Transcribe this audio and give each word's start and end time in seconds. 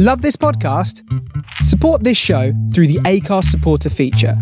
Love 0.00 0.22
this 0.22 0.36
podcast? 0.36 1.02
Support 1.64 2.04
this 2.04 2.16
show 2.16 2.52
through 2.72 2.86
the 2.86 3.00
Anchor 3.04 3.42
supporter 3.42 3.90
feature. 3.90 4.40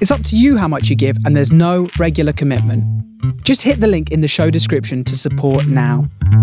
It's 0.00 0.10
up 0.10 0.24
to 0.24 0.38
you 0.38 0.56
how 0.56 0.68
much 0.68 0.88
you 0.88 0.96
give, 0.96 1.18
and 1.26 1.36
there's 1.36 1.52
no 1.52 1.90
regular 1.98 2.32
commitment. 2.32 2.82
Just 3.44 3.60
hit 3.60 3.80
the 3.80 3.86
link 3.86 4.10
in 4.10 4.22
the 4.22 4.26
show 4.26 4.48
description 4.48 5.04
to 5.04 5.18
support 5.18 5.66
now. 5.66 6.08
Do 6.30 6.38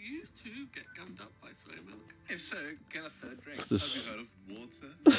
you 0.00 0.22
too 0.34 0.66
get 0.74 0.84
gummed 0.96 1.20
up 1.20 1.30
by 1.42 1.52
soy 1.52 1.72
milk? 1.86 2.00
If 2.30 2.40
so, 2.40 2.56
get 2.90 3.04
a 3.04 3.10
third 3.10 3.42
drink. 3.42 3.58
Have 3.58 3.70
you 3.70 4.02
heard 4.08 4.20
of 4.20 5.12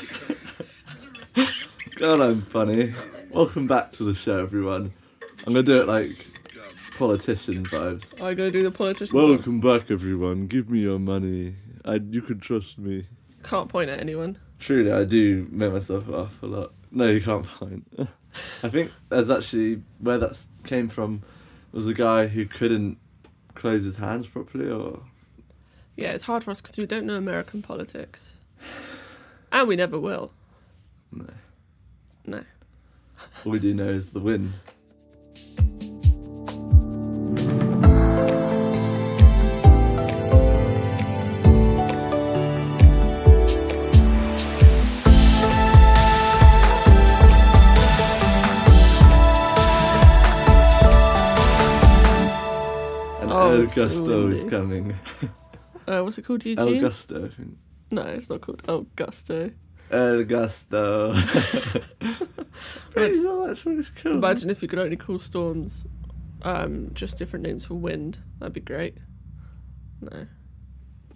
water? 1.38 1.54
God, 1.98 2.22
I'm 2.22 2.42
funny. 2.42 2.96
Welcome 3.30 3.68
back 3.68 3.92
to 3.92 4.04
the 4.04 4.16
show, 4.16 4.40
everyone. 4.40 4.94
I'm 5.46 5.54
gonna 5.54 5.62
do 5.62 5.80
it 5.80 5.88
like 5.88 6.26
politician 6.98 7.64
vibes. 7.66 8.20
Oh, 8.20 8.26
I'm 8.26 8.36
gonna 8.36 8.50
do 8.50 8.64
the 8.64 8.72
politician. 8.72 9.16
Welcome 9.16 9.60
back, 9.60 9.92
everyone. 9.92 10.48
Give 10.48 10.72
me 10.72 10.80
your 10.80 10.98
money. 10.98 11.54
I, 11.86 11.96
you 11.96 12.22
can 12.22 12.40
trust 12.40 12.78
me. 12.78 13.08
Can't 13.44 13.70
point 13.70 13.90
at 13.90 14.00
anyone. 14.00 14.38
Truly, 14.60 14.92
I 14.92 15.04
do 15.04 15.48
make 15.52 15.74
myself 15.74 16.08
laugh 16.08 16.42
a 16.42 16.46
lot. 16.46 16.74
No, 16.92 17.08
you 17.10 17.22
can't 17.22 17.46
find. 17.46 17.84
I 18.64 18.70
think 18.70 18.92
that's 19.10 19.30
actually 19.30 19.84
where 20.00 20.18
that 20.18 20.44
came 20.64 20.88
from. 20.90 21.24
Was 21.72 21.88
a 21.88 21.94
guy 21.94 22.28
who 22.28 22.46
couldn't 22.46 22.98
close 23.56 23.84
his 23.84 23.98
hands 23.98 24.28
properly, 24.28 24.70
or 24.70 25.02
Yeah, 25.98 26.12
it's 26.12 26.26
hard 26.26 26.44
for 26.44 26.52
us 26.52 26.62
because 26.62 26.78
we 26.78 26.86
don't 26.86 27.06
know 27.06 27.16
American 27.16 27.62
politics, 27.64 28.34
and 29.52 29.68
we 29.68 29.76
never 29.76 30.00
will. 30.00 30.32
no. 31.12 31.26
No. 32.26 32.44
All 33.46 33.52
we 33.52 33.60
do 33.60 33.74
know 33.74 33.90
is 33.90 34.06
the 34.12 34.20
wind. 34.20 34.54
Gusto 53.76 54.28
is 54.28 54.44
coming. 54.50 54.96
Uh, 55.86 56.00
what's 56.02 56.18
it 56.18 56.22
called, 56.22 56.42
El 56.48 56.70
Eugene? 56.70 56.82
Gusto. 56.82 57.30
No, 57.92 58.04
it's 58.04 58.30
not 58.30 58.40
called 58.40 58.62
El 58.70 58.84
Gusto. 58.96 59.52
El 59.92 60.24
Gusto. 60.24 61.14
Pretty 62.92 63.16
sure 63.16 63.48
that's 63.48 63.66
what 63.66 63.76
it's 63.80 63.90
called. 63.90 64.16
Imagine 64.16 64.50
if 64.50 64.62
you 64.62 64.70
could 64.70 64.80
only 64.80 64.96
call 64.96 65.20
storms 65.20 65.86
um, 66.44 66.90
just 66.94 67.18
different 67.18 67.44
names 67.44 67.66
for 67.66 67.74
wind. 67.74 68.20
That'd 68.40 68.54
be 68.54 68.62
great. 68.62 68.98
No. 70.00 70.26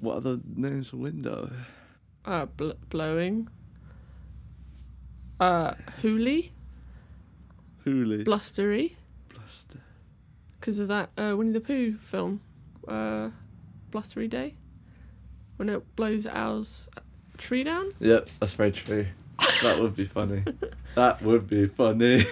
What 0.01 0.17
are 0.17 0.19
the 0.21 0.41
names 0.53 0.89
for 0.89 0.97
window? 0.97 1.49
Uh, 2.25 2.47
bl- 2.47 2.71
blowing. 2.89 3.47
Uh, 5.39 5.75
hooly, 6.01 6.51
Hooli. 7.85 8.25
blustery, 8.25 8.97
Bluster. 9.33 9.79
because 10.59 10.77
of 10.79 10.89
that 10.89 11.11
uh, 11.17 11.35
Winnie 11.37 11.53
the 11.53 11.61
Pooh 11.61 11.93
film, 11.93 12.41
uh, 12.87 13.29
Blustery 13.91 14.27
Day, 14.27 14.55
when 15.57 15.69
it 15.69 15.95
blows 15.95 16.25
Owl's 16.27 16.87
tree 17.37 17.63
down. 17.63 17.93
Yep, 17.99 18.29
that's 18.39 18.53
very 18.53 18.71
true. 18.71 19.07
That 19.61 19.79
would 19.79 19.95
be 19.95 20.05
funny. 20.05 20.43
that 20.95 21.21
would 21.21 21.47
be 21.47 21.67
funny. 21.67 22.25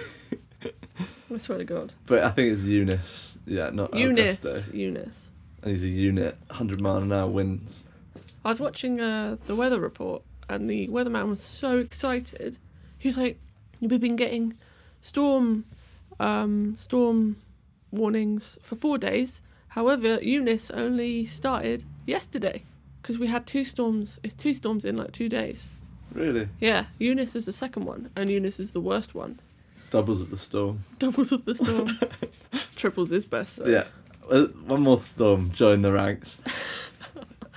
I 1.32 1.38
swear 1.38 1.58
to 1.58 1.64
God. 1.64 1.92
But 2.06 2.22
I 2.24 2.30
think 2.30 2.52
it's 2.52 2.62
Eunice. 2.62 3.38
Yeah, 3.46 3.70
not 3.70 3.94
Eunice. 3.94 4.40
Augusto. 4.40 4.74
Eunice. 4.74 5.30
And 5.62 5.72
he's 5.72 5.82
a 5.82 5.88
unit, 5.88 6.36
100 6.48 6.80
mile 6.80 6.98
an 6.98 7.12
hour 7.12 7.28
winds. 7.28 7.84
I 8.44 8.50
was 8.50 8.60
watching 8.60 9.00
uh, 9.00 9.36
the 9.46 9.56
weather 9.56 9.80
report, 9.80 10.22
and 10.48 10.70
the 10.70 10.88
weatherman 10.88 11.28
was 11.28 11.42
so 11.42 11.78
excited. 11.78 12.58
He 12.98 13.08
was 13.08 13.16
like, 13.16 13.38
"We've 13.80 14.00
been 14.00 14.16
getting 14.16 14.54
storm, 15.00 15.64
um, 16.20 16.76
storm 16.76 17.36
warnings 17.90 18.58
for 18.62 18.76
four 18.76 18.98
days. 18.98 19.42
However, 19.76 20.18
Eunice 20.22 20.70
only 20.70 21.26
started 21.26 21.84
yesterday 22.06 22.62
because 23.02 23.18
we 23.18 23.26
had 23.26 23.46
two 23.46 23.62
storms. 23.62 24.18
It's 24.22 24.32
two 24.32 24.54
storms 24.54 24.86
in 24.86 24.96
like 24.96 25.12
two 25.12 25.28
days. 25.28 25.70
Really? 26.14 26.48
Yeah, 26.58 26.86
Eunice 26.98 27.36
is 27.36 27.44
the 27.44 27.52
second 27.52 27.84
one, 27.84 28.08
and 28.16 28.30
Eunice 28.30 28.58
is 28.58 28.70
the 28.70 28.80
worst 28.80 29.14
one. 29.14 29.38
Doubles 29.90 30.18
of 30.22 30.30
the 30.30 30.38
storm. 30.38 30.82
Doubles 30.98 31.30
of 31.30 31.44
the 31.44 31.54
storm. 31.54 31.98
Triples 32.76 33.12
is 33.12 33.26
best. 33.26 33.58
Though. 33.58 33.66
Yeah. 33.66 33.84
Uh, 34.30 34.46
One 34.64 34.80
more 34.80 34.98
storm, 35.02 35.52
join 35.52 35.82
the 35.82 35.92
ranks. 35.92 36.40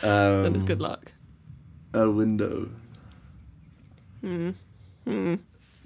Um, 0.03 0.44
Then 0.44 0.56
it's 0.56 0.63
good 0.66 0.81
luck. 0.81 1.13
El 1.94 2.12
Window. 2.12 2.69
Hmm. 4.19 4.50
Hmm. 5.06 5.35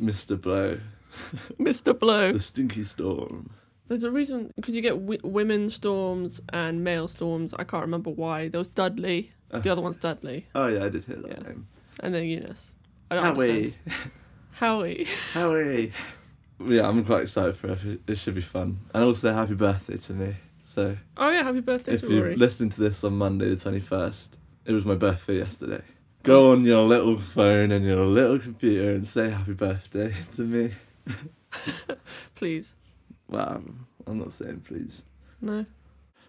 Mr. 0.02 0.42
Blow. 0.42 0.80
Mr. 1.60 1.98
Blow. 1.98 2.34
The 2.34 2.40
Stinky 2.40 2.86
Storm. 2.86 3.52
There's 3.88 4.04
a 4.04 4.12
reason 4.12 4.50
because 4.56 4.76
you 4.76 4.82
get 4.82 4.94
w- 4.94 5.20
women 5.24 5.70
storms 5.70 6.42
and 6.50 6.84
male 6.84 7.08
storms. 7.08 7.54
I 7.60 7.64
can't 7.64 7.84
remember 7.84 8.10
why. 8.10 8.48
There 8.48 8.60
was 8.60 8.68
Dudley. 8.70 9.34
Uh. 9.52 9.60
The 9.60 9.70
other 9.72 9.82
one's 9.82 9.98
Dudley, 9.98 10.48
Oh, 10.56 10.68
yeah, 10.68 10.86
I 10.86 10.90
did 10.90 11.04
hear 11.06 11.18
that 11.18 11.32
Yeah. 11.32 11.48
name. 11.48 11.68
and 12.00 12.14
then 12.16 12.24
Eunice. 12.26 12.76
I 13.12 13.16
don't 13.16 13.24
Howie. 13.26 13.50
understand. 13.50 13.74
Howie. 14.54 15.08
Howie. 15.34 15.92
Yeah, 16.66 16.88
I'm 16.88 17.04
quite 17.06 17.24
excited 17.24 17.58
for 17.58 17.68
it. 17.72 18.00
It 18.08 18.18
should 18.18 18.36
be 18.36 18.42
fun. 18.42 18.80
And 18.94 19.04
also, 19.04 19.32
happy 19.34 19.54
birthday 19.56 19.98
to 19.98 20.14
me. 20.14 20.36
So, 20.66 20.98
Oh 21.18 21.30
yeah, 21.30 21.44
happy 21.44 21.60
birthday 21.60 21.94
if 21.94 22.02
to 22.02 22.10
you're 22.10 22.36
listening 22.38 22.70
to 22.72 22.82
this 22.82 23.04
on 23.04 23.16
Monday 23.18 23.50
the 23.50 23.56
21st, 23.58 24.30
it 24.66 24.72
was 24.72 24.86
my 24.86 24.96
birthday 24.96 25.38
yesterday. 25.38 25.82
Go 26.24 26.52
on 26.52 26.64
your 26.64 26.84
little 26.88 27.20
phone 27.20 27.72
and 27.72 27.86
your 27.86 28.06
little 28.06 28.40
computer 28.40 28.92
and 28.92 29.08
say 29.08 29.30
happy 29.30 29.54
birthday 29.54 30.14
to 30.36 30.42
me. 30.44 30.72
Please. 32.36 32.74
Well, 33.28 33.48
I'm, 33.48 33.88
I'm 34.08 34.20
not 34.20 34.34
saying 34.34 34.62
please. 34.62 35.04
No. 35.42 35.66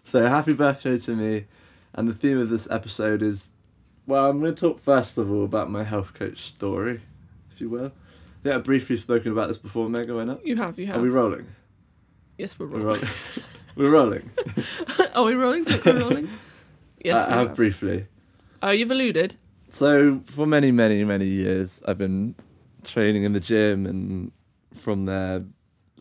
So, 0.03 0.27
happy 0.27 0.53
birthday 0.53 0.97
to 0.97 1.15
me. 1.15 1.45
And 1.93 2.07
the 2.07 2.13
theme 2.13 2.37
of 2.39 2.49
this 2.49 2.67
episode 2.69 3.21
is 3.21 3.51
well, 4.07 4.29
I'm 4.29 4.39
going 4.39 4.53
to 4.53 4.59
talk 4.59 4.79
first 4.81 5.17
of 5.17 5.31
all 5.31 5.43
about 5.45 5.71
my 5.71 5.83
health 5.83 6.13
coach 6.13 6.41
story, 6.41 7.01
if 7.51 7.59
you 7.59 7.69
will. 7.69 7.91
Yeah, 8.43 8.55
I've 8.55 8.63
briefly 8.63 8.97
spoken 8.97 9.31
about 9.31 9.47
this 9.47 9.57
before, 9.57 9.89
Meg, 9.89 10.09
went 10.11 10.29
up. 10.29 10.41
You 10.45 10.55
have. 10.57 10.77
You 10.77 10.85
have. 10.87 10.97
Are 10.97 11.01
we 11.01 11.09
rolling? 11.09 11.47
yes, 12.37 12.59
we're 12.59 12.67
We're 12.67 12.79
rolling. 12.79 13.01
rolling. 13.01 13.09
We're 13.75 13.89
rolling. 13.89 14.31
Are 15.15 15.23
we 15.25 15.33
rolling? 15.33 15.65
We're 15.85 15.99
rolling. 15.99 16.29
Yes, 17.03 17.23
I, 17.25 17.27
we 17.27 17.33
I 17.33 17.37
have 17.37 17.47
have. 17.49 17.55
briefly. 17.55 18.07
Oh, 18.63 18.71
you've 18.71 18.89
alluded. 18.89 19.35
So 19.69 20.21
for 20.25 20.47
many, 20.47 20.71
many, 20.71 21.03
many 21.03 21.25
years, 21.27 21.79
I've 21.87 21.97
been 21.99 22.33
training 22.83 23.23
in 23.23 23.33
the 23.33 23.39
gym, 23.39 23.85
and 23.85 24.31
from 24.73 25.05
there, 25.05 25.43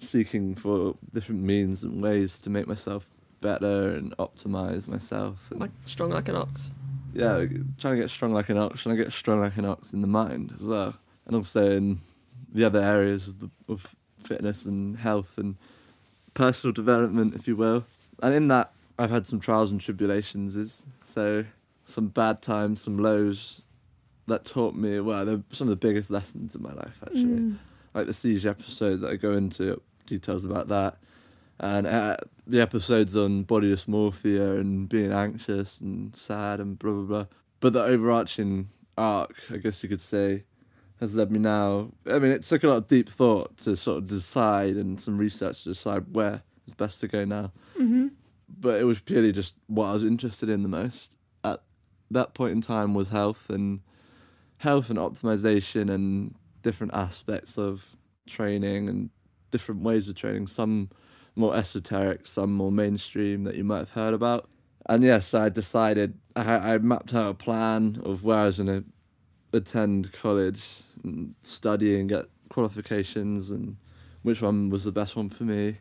seeking 0.01 0.55
for 0.55 0.95
different 1.13 1.43
means 1.43 1.83
and 1.85 2.03
ways 2.03 2.39
to 2.41 2.51
make 2.51 2.67
myself 2.67 3.07
better 3.41 3.89
and 3.91 4.17
optimize 4.17 4.87
myself. 4.89 5.51
And 5.51 5.61
Like 5.61 5.71
strong 5.87 6.11
like 6.11 6.29
an 6.29 6.37
ox. 6.37 6.75
yeah, 7.13 7.45
trying 7.79 7.95
to 7.95 8.01
get 8.01 8.11
strong 8.11 8.33
like 8.33 8.49
an 8.49 8.57
ox, 8.59 8.83
trying 8.83 8.97
to 8.97 9.03
get 9.05 9.13
strong 9.13 9.41
like 9.41 9.57
an 9.57 9.65
ox 9.65 9.93
in 9.93 10.01
the 10.01 10.07
mind 10.07 10.53
as 10.55 10.63
well, 10.63 10.95
and 11.27 11.37
also 11.37 11.71
in 11.71 12.01
the 12.53 12.65
other 12.65 12.81
areas 12.81 13.29
of, 13.29 13.41
the, 13.41 13.51
of 13.69 13.95
fitness 14.23 14.65
and 14.65 14.99
health 14.99 15.37
and 15.39 15.57
personal 16.35 16.73
development, 16.73 17.35
if 17.35 17.47
you 17.47 17.57
will. 17.57 17.85
And 18.23 18.35
in 18.35 18.49
that, 18.49 18.73
I've 18.99 19.11
had 19.11 19.27
some 19.27 19.41
trials 19.41 19.71
and 19.73 19.81
tribulations. 19.81 20.55
Is 20.57 20.85
so 21.05 21.45
some 21.85 22.09
bad 22.09 22.41
times, 22.43 22.81
some 22.81 22.97
lows 22.99 23.63
that 24.27 24.45
taught 24.45 24.75
me. 24.75 25.01
Well, 25.01 25.25
they're 25.27 25.43
some 25.51 25.69
of 25.69 25.71
the 25.79 25.87
biggest 25.89 26.11
lessons 26.11 26.55
in 26.55 26.63
my 26.63 26.73
life 26.73 27.01
actually. 27.03 27.25
Mm. 27.25 27.59
Like 27.95 28.07
the 28.07 28.13
siege 28.13 28.45
episode 28.45 29.01
that 29.01 29.11
I 29.11 29.17
go 29.17 29.33
into 29.33 29.81
details 30.07 30.45
about 30.45 30.69
that, 30.69 30.99
and 31.61 31.87
uh, 31.87 32.17
the 32.47 32.61
episodes 32.61 33.17
on 33.17 33.45
body 33.45 33.73
dysmorphia 33.73 34.59
and 34.61 34.89
being 34.89 35.13
anxious 35.13 35.81
and 35.81 36.15
sad 36.15 36.61
and 36.61 36.79
blah 36.79 36.93
blah 36.93 37.03
blah. 37.03 37.27
But 37.61 37.73
the 37.73 37.83
overarching 37.83 38.69
arc, 38.99 39.35
I 39.51 39.57
guess 39.59 39.83
you 39.83 39.89
could 39.89 40.01
say, 40.01 40.45
has 41.01 41.15
led 41.15 41.31
me 41.31 41.39
now. 41.39 41.93
I 42.07 42.19
mean, 42.19 42.33
it 42.33 42.43
took 42.43 42.65
a 42.65 42.69
lot 42.69 42.77
of 42.77 42.89
deep 42.89 43.09
thought 43.09 43.57
to 43.59 43.77
sort 43.77 43.99
of 43.99 44.07
decide 44.07 44.77
and 44.77 45.01
some 45.01 45.19
research 45.19 45.63
to 45.63 45.71
decide 45.71 46.13
where 46.13 46.43
it's 46.67 46.75
best 46.75 47.01
to 47.01 47.09
go 47.09 47.25
now. 47.25 47.53
Mm-hmm. 47.79 48.09
But 48.61 48.81
it 48.81 48.85
was 48.85 49.01
purely 49.01 49.33
just 49.33 49.55
what 49.67 49.87
I 49.87 49.93
was 49.93 50.05
interested 50.05 50.49
in 50.49 50.63
the 50.63 50.69
most 50.69 51.17
at 51.43 51.63
that 52.11 52.35
point 52.35 52.53
in 52.53 52.61
time 52.61 52.95
was 52.95 53.11
health 53.11 53.51
and 53.51 53.81
health 54.59 54.91
and 54.91 54.99
optimization 54.99 55.91
and 55.91 56.35
different 56.65 56.93
aspects 56.95 57.57
of 57.57 57.97
training 58.27 58.89
and 58.89 59.11
different 59.53 59.83
ways 59.83 60.09
of 60.09 60.17
training. 60.17 60.49
Some 60.49 60.91
more 61.37 61.55
esoteric, 61.55 62.27
some 62.27 62.53
more 62.53 62.73
mainstream 62.73 63.45
that 63.45 63.55
you 63.55 63.63
might 63.63 63.79
have 63.79 63.91
heard 63.91 64.15
about. 64.15 64.49
And 64.87 65.05
yes, 65.05 65.33
I 65.33 65.49
decided 65.49 66.19
I, 66.35 66.75
I 66.75 66.79
mapped 66.79 67.15
out 67.15 67.31
a 67.31 67.35
plan 67.35 68.01
of 68.05 68.25
where 68.25 68.39
I 68.39 68.47
was 68.47 68.59
going 68.59 68.83
to 68.83 68.85
attend 69.57 70.13
college 70.13 70.65
and 71.05 71.37
study 71.43 71.99
and 71.99 72.09
get 72.09 72.27
qualifications 72.49 73.51
and 73.51 73.77
which 74.23 74.43
one 74.43 74.71
was 74.71 74.83
the 74.83 74.93
best 74.93 75.15
one 75.15 75.29
for 75.29 75.45
me 75.45 75.79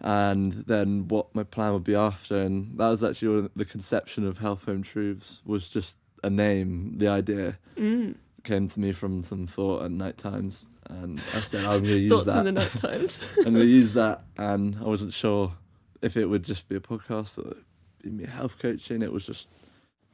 and 0.00 0.64
then 0.66 1.08
what 1.08 1.34
my 1.34 1.42
plan 1.42 1.72
would 1.72 1.84
be 1.84 1.94
after 1.94 2.36
and 2.36 2.78
that 2.78 2.88
was 2.88 3.02
actually 3.02 3.28
all 3.28 3.48
the 3.56 3.64
conception 3.64 4.26
of 4.26 4.38
health 4.38 4.64
home 4.64 4.82
truths 4.82 5.40
was 5.44 5.68
just 5.68 5.96
a 6.22 6.30
name, 6.30 6.94
the 6.98 7.08
idea 7.08 7.58
Mm. 7.76 8.14
Came 8.44 8.68
to 8.68 8.80
me 8.80 8.92
from 8.92 9.22
some 9.22 9.46
thought 9.46 9.82
at 9.84 9.90
night 9.90 10.18
times, 10.18 10.66
and 10.88 11.20
I 11.34 11.40
said 11.40 11.64
I'm 11.64 11.82
going 11.82 11.84
to 11.84 11.96
use 11.96 12.12
Thoughts 12.12 12.26
that. 12.26 12.38
in 12.38 12.44
the 12.44 12.52
night 12.52 12.76
times. 12.76 13.18
I'm 13.38 13.44
going 13.44 13.54
to 13.56 13.64
use 13.64 13.92
that, 13.94 14.24
and 14.38 14.76
I 14.80 14.84
wasn't 14.84 15.12
sure 15.12 15.54
if 16.02 16.16
it 16.16 16.26
would 16.26 16.44
just 16.44 16.68
be 16.68 16.76
a 16.76 16.80
podcast 16.80 17.38
or 17.38 17.56
be 18.02 18.10
me 18.10 18.26
health 18.26 18.58
coaching. 18.58 19.02
It 19.02 19.12
was 19.12 19.26
just 19.26 19.48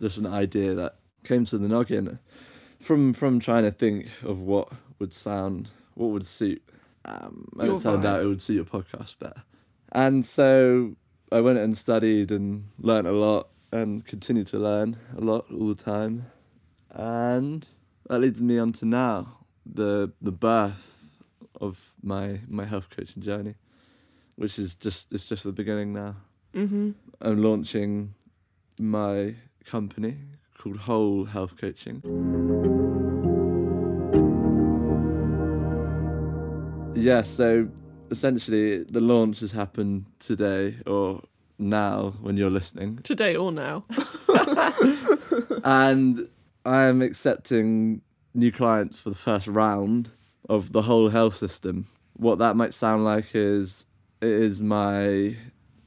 just 0.01 0.17
an 0.17 0.27
idea 0.27 0.75
that 0.75 0.97
came 1.25 1.45
to 1.47 1.59
the 1.59 1.69
noggin 1.69 2.19
from 2.81 3.13
from 3.13 3.41
trying 3.41 3.65
to 3.65 3.71
think 3.71 4.09
of 4.23 4.41
what 4.41 4.69
would 4.99 5.13
sound, 5.13 5.69
what 5.95 6.11
would 6.11 6.27
suit. 6.27 6.63
Um, 7.05 7.49
and 7.59 7.67
Your 7.69 7.77
it 7.77 7.83
turned 7.83 8.05
out 8.05 8.23
it 8.23 8.27
would 8.27 8.43
suit 8.43 8.55
your 8.55 8.65
podcast 8.65 9.19
better. 9.19 9.43
And 9.93 10.25
so 10.25 10.97
I 11.33 11.41
went 11.41 11.59
and 11.59 11.77
studied 11.77 12.31
and 12.31 12.67
learnt 12.79 13.07
a 13.07 13.13
lot 13.13 13.49
and 13.73 14.05
continue 14.05 14.45
to 14.45 14.59
learn 14.59 14.97
a 15.17 15.21
lot 15.21 15.47
all 15.51 15.69
the 15.69 15.75
time. 15.75 16.27
And 16.91 17.67
that 18.11 18.19
leads 18.19 18.41
me 18.41 18.59
on 18.59 18.73
to 18.73 18.85
now, 18.85 19.39
the 19.65 20.11
the 20.21 20.33
birth 20.33 21.13
of 21.61 21.95
my 22.03 22.41
my 22.49 22.65
health 22.65 22.89
coaching 22.91 23.23
journey, 23.23 23.55
which 24.35 24.59
is 24.59 24.75
just 24.75 25.13
it's 25.13 25.29
just 25.29 25.45
the 25.45 25.53
beginning 25.53 25.93
now. 25.93 26.17
hmm 26.53 26.91
I'm 27.21 27.41
launching 27.41 28.15
my 28.81 29.37
company 29.65 30.17
called 30.59 30.79
Whole 30.79 31.27
Health 31.27 31.57
Coaching. 31.57 32.03
Yeah, 36.97 37.23
so 37.23 37.69
essentially 38.11 38.83
the 38.83 39.01
launch 39.01 39.39
has 39.39 39.53
happened 39.53 40.07
today 40.19 40.79
or 40.85 41.23
now 41.61 42.15
when 42.21 42.37
you're 42.37 42.51
listening. 42.51 42.99
Today 43.05 43.37
or 43.37 43.53
now. 43.53 43.85
and 45.65 46.29
I 46.65 46.85
am 46.85 47.03
accepting 47.03 48.03
new 48.35 48.53
clients 48.53 49.01
for 49.01 49.11
the 49.11 49.17
first 49.17 49.47
round 49.47 50.11
of 50.49 50.73
the 50.73 50.83
whole 50.83 51.09
health 51.09 51.35
system. 51.35 51.87
What 52.15 52.39
that 52.39 52.57
might 52.57 52.75
sound 52.75 53.05
like 53.05 53.35
is 53.35 53.87
it 54.21 54.29
is 54.29 54.61
my 54.61 55.37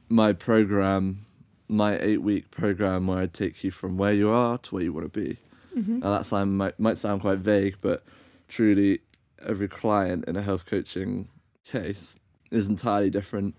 my 0.08 0.32
program, 0.32 1.26
my 1.68 1.98
eight 1.98 2.22
week 2.22 2.50
program 2.50 3.06
where 3.06 3.18
I 3.18 3.26
take 3.26 3.64
you 3.64 3.70
from 3.70 3.96
where 3.96 4.12
you 4.12 4.30
are 4.30 4.58
to 4.58 4.74
where 4.74 4.84
you 4.84 4.92
want 4.92 5.12
to 5.12 5.20
be. 5.20 5.38
hmm 5.74 6.00
Now 6.00 6.10
that 6.10 6.26
sound 6.26 6.58
might 6.58 6.78
might 6.78 6.98
sound 6.98 7.20
quite 7.20 7.38
vague, 7.38 7.76
but 7.80 8.04
truly 8.48 9.00
every 9.44 9.68
client 9.68 10.24
in 10.26 10.36
a 10.36 10.42
health 10.42 10.66
coaching 10.66 11.28
case 11.64 12.18
is 12.50 12.68
entirely 12.68 13.10
different 13.10 13.54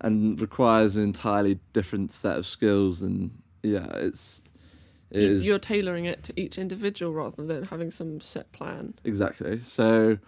and 0.00 0.40
requires 0.40 0.96
an 0.96 1.02
entirely 1.02 1.60
different 1.72 2.12
set 2.12 2.38
of 2.38 2.46
skills 2.46 3.02
and 3.02 3.30
yeah, 3.62 3.86
it's 3.94 4.42
it 4.51 4.51
is 5.12 5.44
You're 5.44 5.58
tailoring 5.58 6.04
it 6.04 6.22
to 6.24 6.32
each 6.40 6.58
individual 6.58 7.12
rather 7.12 7.44
than 7.44 7.64
having 7.64 7.90
some 7.90 8.20
set 8.20 8.50
plan. 8.52 8.94
exactly. 9.04 9.60
So 9.64 10.18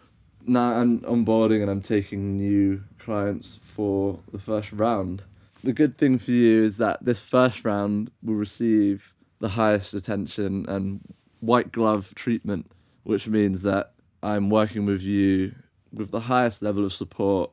now 0.46 0.72
I'm 0.74 1.00
onboarding 1.00 1.62
and 1.62 1.70
I'm 1.70 1.80
taking 1.80 2.36
new 2.36 2.82
clients 2.98 3.58
for 3.62 4.20
the 4.32 4.38
first 4.38 4.72
round. 4.72 5.22
The 5.62 5.72
good 5.72 5.96
thing 5.96 6.18
for 6.18 6.30
you 6.30 6.62
is 6.62 6.76
that 6.76 7.04
this 7.04 7.20
first 7.22 7.64
round 7.64 8.10
will 8.22 8.34
receive 8.34 9.14
the 9.40 9.50
highest 9.50 9.94
attention 9.94 10.66
and 10.68 11.00
white 11.40 11.72
glove 11.72 12.14
treatment, 12.14 12.70
which 13.02 13.26
means 13.28 13.62
that 13.62 13.92
I'm 14.22 14.50
working 14.50 14.84
with 14.86 15.02
you 15.02 15.54
with 15.92 16.10
the 16.10 16.20
highest 16.20 16.60
level 16.62 16.84
of 16.84 16.92
support, 16.92 17.50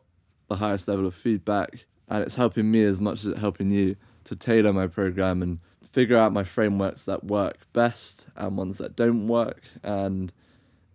the 0.50 0.58
highest 0.58 0.88
level 0.88 1.06
of 1.06 1.14
feedback, 1.16 1.86
and 2.10 2.24
it's 2.24 2.36
helping 2.36 2.70
me 2.72 2.84
as 2.84 3.00
much 3.00 3.20
as 3.20 3.28
it's 3.28 3.40
helping 3.40 3.72
you 3.72 3.96
to 4.26 4.36
tailor 4.36 4.74
my 4.74 4.88
program 4.88 5.42
and 5.42 5.60
figure 5.92 6.18
out 6.18 6.32
my 6.34 6.44
frameworks 6.44 7.04
that 7.06 7.24
work 7.24 7.58
best 7.74 8.28
and 8.36 8.58
ones 8.58 8.78
that 8.78 8.96
don't 8.96 9.28
work. 9.28 9.62
And 9.84 10.32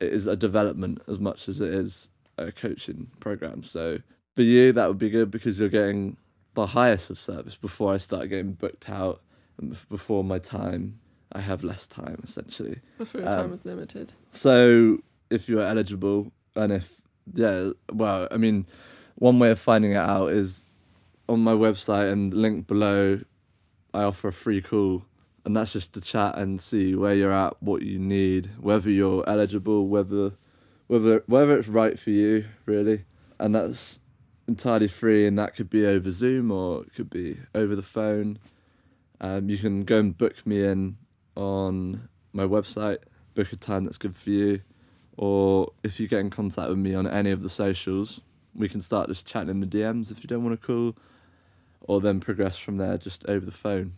it 0.00 0.12
is 0.12 0.26
a 0.26 0.36
development 0.36 1.02
as 1.08 1.18
much 1.18 1.48
as 1.48 1.60
it 1.60 1.72
is 1.72 2.08
a 2.38 2.52
coaching 2.52 3.08
program. 3.20 3.62
So 3.62 3.98
for 4.34 4.42
you, 4.42 4.72
that 4.72 4.88
would 4.88 4.98
be 4.98 5.10
good 5.10 5.30
because 5.30 5.58
you're 5.60 5.68
getting 5.68 6.16
the 6.54 6.68
highest 6.68 7.10
of 7.10 7.18
service 7.18 7.56
before 7.56 7.92
I 7.94 7.98
start 7.98 8.28
getting 8.28 8.52
booked 8.52 8.88
out 8.88 9.20
and 9.58 9.76
before 9.88 10.24
my 10.24 10.38
time. 10.38 11.00
I 11.32 11.40
have 11.40 11.64
less 11.64 11.86
time 11.86 12.20
essentially. 12.24 12.80
Before 12.98 13.20
your 13.20 13.30
time 13.30 13.46
Um, 13.46 13.52
is 13.52 13.64
limited. 13.64 14.12
So 14.30 14.98
if 15.28 15.48
you're 15.48 15.62
eligible, 15.62 16.32
and 16.54 16.72
if 16.72 17.00
yeah, 17.34 17.70
well, 17.92 18.28
I 18.30 18.36
mean, 18.36 18.66
one 19.16 19.38
way 19.38 19.50
of 19.50 19.58
finding 19.58 19.92
it 19.92 19.96
out 19.96 20.30
is 20.30 20.64
on 21.28 21.40
my 21.40 21.52
website 21.52 22.10
and 22.12 22.32
link 22.32 22.66
below. 22.66 23.20
I 23.96 24.02
offer 24.02 24.28
a 24.28 24.32
free 24.32 24.60
call, 24.60 25.06
and 25.46 25.56
that's 25.56 25.72
just 25.72 25.94
to 25.94 26.02
chat 26.02 26.36
and 26.36 26.60
see 26.60 26.94
where 26.94 27.14
you're 27.14 27.32
at, 27.32 27.62
what 27.62 27.80
you 27.80 27.98
need, 27.98 28.50
whether 28.60 28.90
you're 28.90 29.26
eligible, 29.26 29.88
whether 29.88 30.32
whether 30.86 31.24
whether 31.26 31.56
it's 31.56 31.66
right 31.66 31.98
for 31.98 32.10
you, 32.10 32.44
really, 32.66 33.06
and 33.38 33.54
that's 33.54 34.00
entirely 34.46 34.88
free, 34.88 35.26
and 35.26 35.38
that 35.38 35.56
could 35.56 35.70
be 35.70 35.86
over 35.86 36.10
Zoom 36.10 36.50
or 36.50 36.82
it 36.82 36.92
could 36.94 37.08
be 37.08 37.38
over 37.54 37.74
the 37.74 37.82
phone. 37.82 38.38
Um, 39.18 39.48
you 39.48 39.56
can 39.56 39.84
go 39.84 39.98
and 39.98 40.16
book 40.16 40.46
me 40.46 40.62
in 40.62 40.98
on 41.34 42.10
my 42.34 42.44
website, 42.44 42.98
book 43.34 43.50
a 43.50 43.56
time 43.56 43.84
that's 43.84 43.96
good 43.96 44.14
for 44.14 44.28
you, 44.28 44.60
or 45.16 45.72
if 45.82 45.98
you 45.98 46.06
get 46.06 46.20
in 46.20 46.28
contact 46.28 46.68
with 46.68 46.78
me 46.78 46.94
on 46.94 47.06
any 47.06 47.30
of 47.30 47.42
the 47.42 47.48
socials, 47.48 48.20
we 48.54 48.68
can 48.68 48.82
start 48.82 49.08
just 49.08 49.26
chatting 49.26 49.48
in 49.48 49.60
the 49.60 49.66
DMs 49.66 50.10
if 50.10 50.22
you 50.22 50.28
don't 50.28 50.44
want 50.44 50.60
to 50.60 50.66
call, 50.66 50.94
or 51.86 52.00
then 52.00 52.20
progress 52.20 52.58
from 52.58 52.76
there 52.76 52.98
just 52.98 53.24
over 53.26 53.44
the 53.44 53.52
phone, 53.52 53.94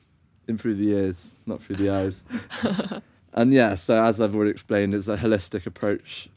in 0.46 0.58
through 0.58 0.74
the 0.74 0.90
ears, 0.90 1.34
not 1.46 1.62
through 1.62 1.76
the 1.76 1.90
eyes. 1.90 2.22
and 3.34 3.52
yeah, 3.52 3.74
so 3.74 4.02
as 4.02 4.20
I've 4.20 4.34
already 4.34 4.50
explained, 4.50 4.94
it's 4.94 5.08
a 5.08 5.16
holistic 5.16 5.66
approach, 5.66 6.28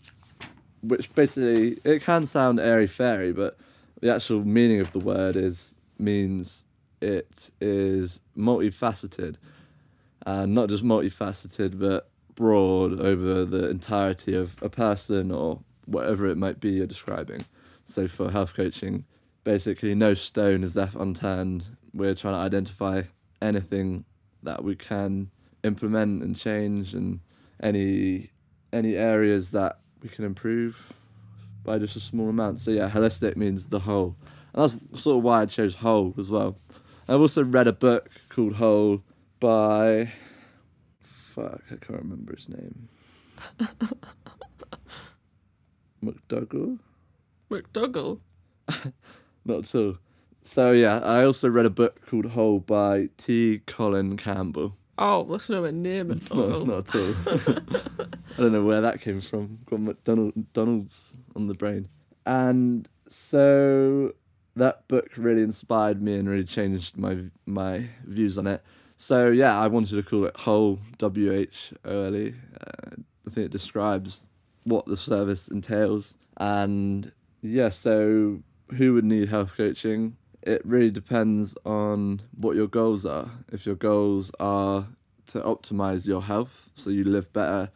which 0.81 1.13
basically 1.15 1.79
it 1.83 2.01
can 2.01 2.25
sound 2.25 2.59
airy 2.59 2.87
fairy, 2.87 3.31
but 3.31 3.57
the 4.01 4.13
actual 4.13 4.43
meaning 4.43 4.79
of 4.79 4.91
the 4.91 4.99
word 4.99 5.35
is 5.35 5.75
means 5.97 6.65
it 7.01 7.51
is 7.59 8.19
multifaceted, 8.37 9.35
and 10.25 10.53
not 10.53 10.69
just 10.69 10.83
multifaceted, 10.83 11.79
but 11.79 12.09
broad 12.35 12.99
over 12.99 13.45
the 13.45 13.69
entirety 13.69 14.35
of 14.35 14.55
a 14.61 14.69
person 14.69 15.31
or 15.31 15.59
whatever 15.85 16.27
it 16.27 16.37
might 16.37 16.59
be 16.59 16.71
you're 16.71 16.87
describing. 16.87 17.45
So 17.85 18.07
for 18.07 18.31
health 18.31 18.55
coaching, 18.55 19.05
basically 19.43 19.95
no 19.95 20.13
stone 20.13 20.63
is 20.63 20.75
left 20.75 20.95
unturned. 20.95 21.65
We're 21.93 22.15
trying 22.15 22.35
to 22.35 22.39
identify 22.39 23.03
anything 23.41 24.05
that 24.43 24.63
we 24.63 24.75
can 24.75 25.31
implement 25.63 26.23
and 26.23 26.35
change 26.35 26.93
and 26.93 27.19
any 27.61 28.31
any 28.73 28.95
areas 28.95 29.51
that 29.51 29.79
we 30.01 30.09
can 30.09 30.25
improve 30.25 30.93
by 31.63 31.77
just 31.77 31.95
a 31.95 31.99
small 31.99 32.29
amount. 32.29 32.59
So 32.59 32.71
yeah, 32.71 32.89
holistic 32.89 33.35
means 33.35 33.67
the 33.67 33.81
whole. 33.81 34.15
And 34.53 34.63
that's 34.63 35.01
sort 35.01 35.17
of 35.17 35.23
why 35.23 35.41
I 35.41 35.45
chose 35.45 35.75
whole 35.75 36.13
as 36.17 36.29
well. 36.29 36.57
I've 37.07 37.19
also 37.19 37.43
read 37.43 37.67
a 37.67 37.73
book 37.73 38.09
called 38.29 38.55
Whole 38.55 39.03
by 39.39 40.11
fuck, 41.01 41.61
I 41.67 41.75
can't 41.75 42.01
remember 42.01 42.35
his 42.35 42.49
name. 42.49 42.89
McDougall? 46.03 46.79
McDougall. 47.49 48.19
Not 49.45 49.59
at 49.59 49.75
all. 49.75 49.95
So 50.43 50.71
yeah, 50.71 50.99
I 50.99 51.23
also 51.23 51.49
read 51.49 51.65
a 51.65 51.69
book 51.69 52.05
called 52.07 52.27
Whole 52.27 52.59
by 52.59 53.09
T. 53.17 53.61
Colin 53.67 54.17
Campbell. 54.17 54.75
Oh, 54.97 55.23
that's 55.23 55.49
nowhere 55.49 55.71
near 55.71 56.03
No, 56.03 56.13
it's 56.13 56.27
McDougall. 56.29 56.65
not 56.67 56.95
at 56.95 56.95
all. 56.95 58.05
I 58.37 58.41
don't 58.41 58.51
know 58.51 58.63
where 58.65 58.81
that 58.81 59.01
came 59.01 59.21
from. 59.21 59.59
Got 59.65 59.79
McDonald 59.81 60.35
McDonald's 60.35 61.17
on 61.35 61.47
the 61.47 61.53
brain. 61.53 61.89
And 62.25 62.87
so 63.09 64.13
that 64.55 64.87
book 64.87 65.09
really 65.17 65.41
inspired 65.41 66.01
me 66.01 66.15
and 66.15 66.29
really 66.29 66.43
changed 66.43 66.97
my 66.97 67.17
my 67.45 67.87
views 68.05 68.37
on 68.37 68.47
it. 68.47 68.63
So 68.95 69.29
yeah, 69.29 69.59
I 69.59 69.67
wanted 69.67 69.95
to 69.95 70.03
call 70.03 70.25
it 70.25 70.37
Whole 70.37 70.79
W 70.97 71.31
H 71.33 71.73
O 71.85 72.03
L 72.05 72.15
E. 72.15 72.33
Uh, 72.59 72.95
I 73.27 73.29
think 73.29 73.45
it 73.45 73.51
describes 73.51 74.25
what 74.63 74.85
the 74.85 74.97
service 74.97 75.47
entails. 75.47 76.17
And 76.37 77.11
yeah, 77.41 77.69
so 77.69 78.41
who 78.77 78.93
would 78.93 79.05
need 79.05 79.29
health 79.29 79.53
coaching? 79.55 80.17
It 80.41 80.61
really 80.65 80.91
depends 80.91 81.55
on 81.65 82.21
what 82.35 82.55
your 82.55 82.67
goals 82.67 83.05
are. 83.05 83.31
If 83.51 83.65
your 83.65 83.75
goals 83.75 84.31
are 84.39 84.87
to 85.27 85.39
optimize 85.41 86.07
your 86.07 86.23
health 86.23 86.69
so 86.73 86.89
you 86.89 87.03
live 87.03 87.31
better 87.31 87.69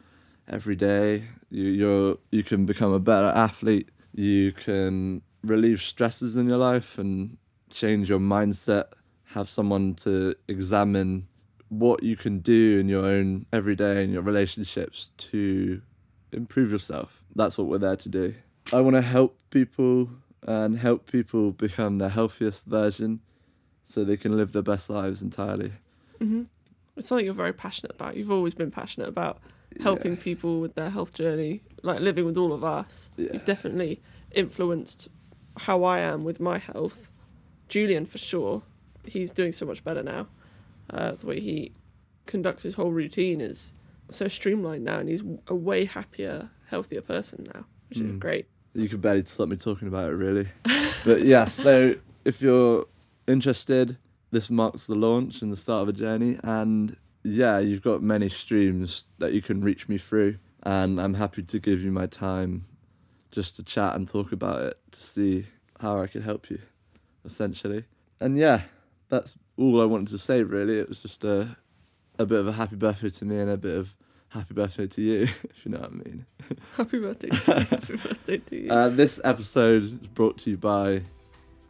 every 0.48 0.76
day, 0.76 1.26
you 1.50 1.64
you're 1.64 2.18
you 2.32 2.44
can 2.44 2.66
become 2.66 2.92
a 2.92 3.00
better 3.00 3.28
athlete, 3.28 3.90
you 4.14 4.52
can 4.52 5.22
relieve 5.44 5.82
stresses 5.82 6.38
in 6.38 6.48
your 6.48 6.58
life 6.58 6.98
and 6.98 7.38
change 7.70 8.10
your 8.10 8.20
mindset, 8.20 8.86
have 9.26 9.50
someone 9.50 9.94
to 9.94 10.36
examine 10.48 11.28
what 11.70 12.04
you 12.04 12.16
can 12.16 12.40
do 12.40 12.80
in 12.80 12.88
your 12.88 13.06
own 13.06 13.46
everyday 13.52 14.04
and 14.04 14.14
your 14.14 14.22
relationships 14.22 15.12
to 15.18 15.82
improve 16.32 16.72
yourself. 16.72 17.24
That's 17.36 17.58
what 17.58 17.68
we're 17.68 17.78
there 17.78 17.96
to 17.96 18.10
do. 18.10 18.36
I 18.74 18.82
want 18.82 18.96
to 18.96 19.02
help 19.02 19.38
people 19.50 20.10
and 20.46 20.78
help 20.80 21.12
people 21.12 21.52
become 21.52 21.98
their 21.98 22.10
healthiest 22.10 22.68
version 22.68 23.20
so 23.84 24.04
they 24.04 24.18
can 24.18 24.36
live 24.38 24.52
their 24.52 24.62
best 24.62 24.90
lives 24.90 25.22
entirely. 25.22 25.74
hmm 26.20 26.44
It's 26.96 27.08
something 27.08 27.26
you're 27.26 27.34
very 27.34 27.54
passionate 27.54 27.94
about. 27.96 28.16
You've 28.16 28.32
always 28.32 28.54
been 28.54 28.72
passionate 28.72 29.10
about 29.10 29.40
helping 29.82 30.16
people 30.16 30.60
with 30.62 30.76
their 30.76 30.90
health 30.90 31.14
journey, 31.14 31.62
like 31.84 32.00
living 32.00 32.26
with 32.26 32.38
all 32.38 32.54
of 32.54 32.64
us. 32.64 33.12
Yeah. 33.18 33.30
You've 33.34 33.46
definitely 33.46 34.02
influenced 34.32 35.10
how 35.58 35.84
I 35.84 36.00
am 36.00 36.24
with 36.24 36.40
my 36.40 36.58
health. 36.58 37.10
Julian, 37.68 38.06
for 38.06 38.18
sure, 38.18 38.62
he's 39.06 39.32
doing 39.32 39.52
so 39.52 39.66
much 39.66 39.84
better 39.84 40.04
now. 40.04 40.28
Uh, 40.90 41.12
the 41.14 41.26
way 41.28 41.40
he 41.40 41.72
conducts 42.28 42.64
his 42.64 42.76
whole 42.76 42.92
routine 42.92 43.42
is 43.42 43.74
so 44.10 44.28
streamlined 44.28 44.84
now, 44.84 45.00
and 45.00 45.10
he's 45.10 45.24
a 45.48 45.56
way 45.56 45.86
happier, 45.86 46.52
healthier 46.68 47.02
person 47.02 47.48
now, 47.54 47.66
which 47.90 48.00
is 48.00 48.12
Mm. 48.14 48.20
great. 48.20 48.46
You 48.76 48.90
could 48.90 49.02
barely 49.02 49.24
stop 49.26 49.48
me 49.48 49.56
talking 49.56 49.88
about 49.88 50.12
it, 50.12 50.16
really. 50.16 50.50
but 51.06 51.24
yeah, 51.24 51.48
so 51.48 51.96
if 52.26 52.42
you're 52.42 52.86
interested, 53.26 53.98
this 54.32 54.50
marks 54.50 54.86
the 54.86 54.96
launch 54.96 55.42
and 55.42 55.52
the 55.52 55.58
start 55.58 55.84
of 55.84 55.90
a 55.90 55.94
journey. 55.94 56.38
And 56.44 56.98
yeah, 57.24 57.60
you've 57.60 57.82
got 57.82 58.04
many 58.04 58.28
streams 58.30 59.06
that 59.20 59.34
you 59.34 59.42
can 59.42 59.62
reach 59.62 59.88
me 59.88 59.98
through. 59.98 60.38
And 60.64 61.00
I'm 61.00 61.14
happy 61.14 61.42
to 61.44 61.60
give 61.60 61.82
you 61.82 61.92
my 61.92 62.06
time 62.06 62.66
just 63.32 63.56
to 63.56 63.64
chat 63.64 63.96
and 63.96 64.10
talk 64.10 64.32
about 64.32 64.62
it 64.64 64.78
to 64.92 65.02
see 65.02 65.48
how 65.80 66.00
I 66.02 66.08
could 66.08 66.24
help 66.24 66.50
you, 66.50 66.60
essentially. 67.24 67.86
And 68.20 68.38
yeah, 68.38 68.62
that's 69.10 69.36
all 69.58 69.82
I 69.82 69.86
wanted 69.86 70.08
to 70.10 70.18
say, 70.18 70.44
really. 70.44 70.80
It 70.80 70.90
was 70.90 71.02
just 71.02 71.24
a, 71.24 71.58
a 72.18 72.26
bit 72.26 72.40
of 72.40 72.48
a 72.48 72.54
happy 72.54 72.76
birthday 72.76 73.10
to 73.10 73.26
me 73.26 73.38
and 73.38 73.50
a 73.50 73.58
bit 73.58 73.78
of 73.78 73.96
happy 74.36 74.54
birthday 74.54 74.86
to 74.86 75.02
you, 75.02 75.22
if 75.50 75.66
you 75.66 75.72
know 75.72 75.80
what 75.80 75.92
I 75.92 75.94
mean. 75.94 76.26
Happy 76.78 77.00
birthday 77.00 77.30
to 77.30 77.36
you. 77.36 77.66
Happy 77.66 77.96
birthday 78.04 78.38
to 78.38 78.64
you. 78.64 78.72
Uh, 78.72 78.90
this 78.90 79.20
episode 79.24 79.84
is 79.84 79.92
brought 80.10 80.38
to 80.40 80.52
you 80.52 80.58
by 80.58 81.02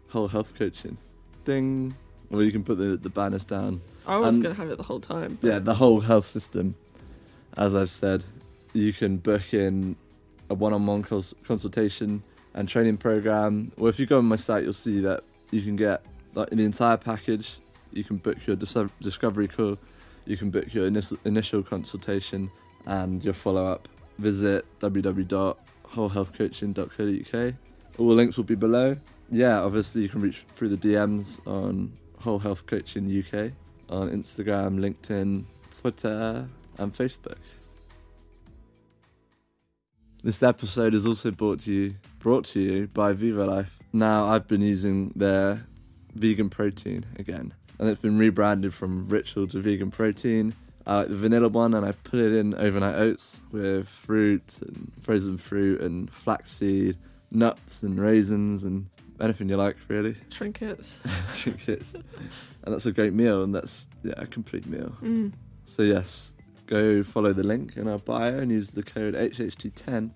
Whole 0.09 0.27
Health 0.27 0.53
Coaching. 0.55 0.97
Ding. 1.43 1.95
Or 2.31 2.41
you 2.41 2.51
can 2.51 2.63
put 2.63 2.79
the, 2.79 2.97
the 2.97 3.09
banners 3.09 3.45
down. 3.45 3.81
I 4.07 4.17
was 4.17 4.37
going 4.39 4.53
to 4.55 4.59
have 4.59 4.71
it 4.71 4.77
the 4.77 4.83
whole 4.83 4.99
time. 4.99 5.37
Yeah, 5.41 5.59
the 5.59 5.75
whole 5.75 6.01
health 6.01 6.25
system. 6.25 6.75
As 7.55 7.75
I've 7.75 7.89
said, 7.89 8.23
you 8.73 8.91
can 8.93 9.17
book 9.17 9.53
in 9.53 9.95
a 10.49 10.55
one-on-one 10.55 11.03
consultation 11.03 12.23
and 12.55 12.67
training 12.67 12.97
program. 12.97 13.71
Or 13.77 13.89
if 13.89 13.99
you 13.99 14.07
go 14.07 14.17
on 14.17 14.25
my 14.25 14.35
site, 14.35 14.63
you'll 14.63 14.73
see 14.73 14.99
that 15.01 15.23
you 15.51 15.61
can 15.61 15.75
get 15.75 16.03
like 16.33 16.49
the 16.49 16.63
entire 16.63 16.97
package. 16.97 17.57
You 17.93 18.03
can 18.03 18.17
book 18.17 18.45
your 18.47 18.55
dis- 18.55 18.75
discovery 18.99 19.47
call. 19.47 19.77
You 20.25 20.37
can 20.37 20.49
book 20.49 20.73
your 20.73 20.87
initial 20.87 21.63
consultation 21.63 22.49
and 22.85 23.23
your 23.23 23.33
follow-up. 23.33 23.87
Visit 24.17 24.65
www.wholehealthcoaching.co.uk. 24.79 27.53
All 27.97 28.07
the 28.07 28.13
links 28.13 28.37
will 28.37 28.43
be 28.43 28.55
below. 28.55 28.97
Yeah, 29.29 29.61
obviously 29.61 30.03
you 30.03 30.09
can 30.09 30.21
reach 30.21 30.45
through 30.55 30.69
the 30.69 30.77
DMs 30.77 31.39
on 31.47 31.97
Whole 32.19 32.39
Health 32.39 32.65
Coaching 32.65 33.05
UK 33.05 33.51
on 33.89 34.09
Instagram, 34.09 34.79
LinkedIn, 34.79 35.45
Twitter, 35.71 36.47
and 36.77 36.93
Facebook. 36.93 37.37
This 40.23 40.41
episode 40.41 40.95
is 40.95 41.05
also 41.05 41.31
brought 41.31 41.59
to 41.61 41.71
you 41.71 41.95
brought 42.19 42.45
to 42.45 42.59
you 42.59 42.87
by 42.87 43.13
Vivo 43.13 43.45
Life. 43.45 43.79
Now 43.93 44.27
I've 44.27 44.47
been 44.47 44.61
using 44.61 45.13
their 45.15 45.67
vegan 46.15 46.49
protein 46.49 47.05
again, 47.19 47.53
and 47.79 47.89
it's 47.89 48.01
been 48.01 48.17
rebranded 48.17 48.73
from 48.73 49.07
Ritual 49.07 49.47
to 49.47 49.59
Vegan 49.59 49.91
Protein. 49.91 50.53
I 50.87 50.97
like 50.97 51.07
the 51.07 51.15
vanilla 51.15 51.49
one, 51.49 51.73
and 51.73 51.85
I 51.85 51.93
put 51.93 52.19
it 52.19 52.33
in 52.33 52.53
overnight 52.55 52.95
oats 52.95 53.41
with 53.51 53.87
fruit 53.87 54.57
and 54.61 54.91
frozen 55.01 55.37
fruit 55.37 55.81
and 55.81 56.11
flaxseed, 56.11 56.97
nuts 57.31 57.81
and 57.81 57.99
raisins 57.99 58.63
and 58.63 58.87
anything 59.19 59.49
you 59.49 59.57
like, 59.57 59.77
really. 59.87 60.15
Trinkets. 60.29 61.01
Trinkets. 61.37 61.95
and 61.95 62.73
that's 62.73 62.85
a 62.85 62.91
great 62.91 63.13
meal, 63.13 63.43
and 63.43 63.53
that's 63.53 63.87
yeah 64.03 64.13
a 64.17 64.27
complete 64.27 64.67
meal. 64.67 64.95
Mm. 65.01 65.33
So 65.65 65.81
yes, 65.81 66.33
go 66.67 67.03
follow 67.03 67.33
the 67.33 67.43
link 67.43 67.77
in 67.77 67.87
our 67.87 67.99
bio 67.99 68.37
and 68.37 68.51
use 68.51 68.71
the 68.71 68.83
code 68.83 69.15
HHT10 69.15 70.11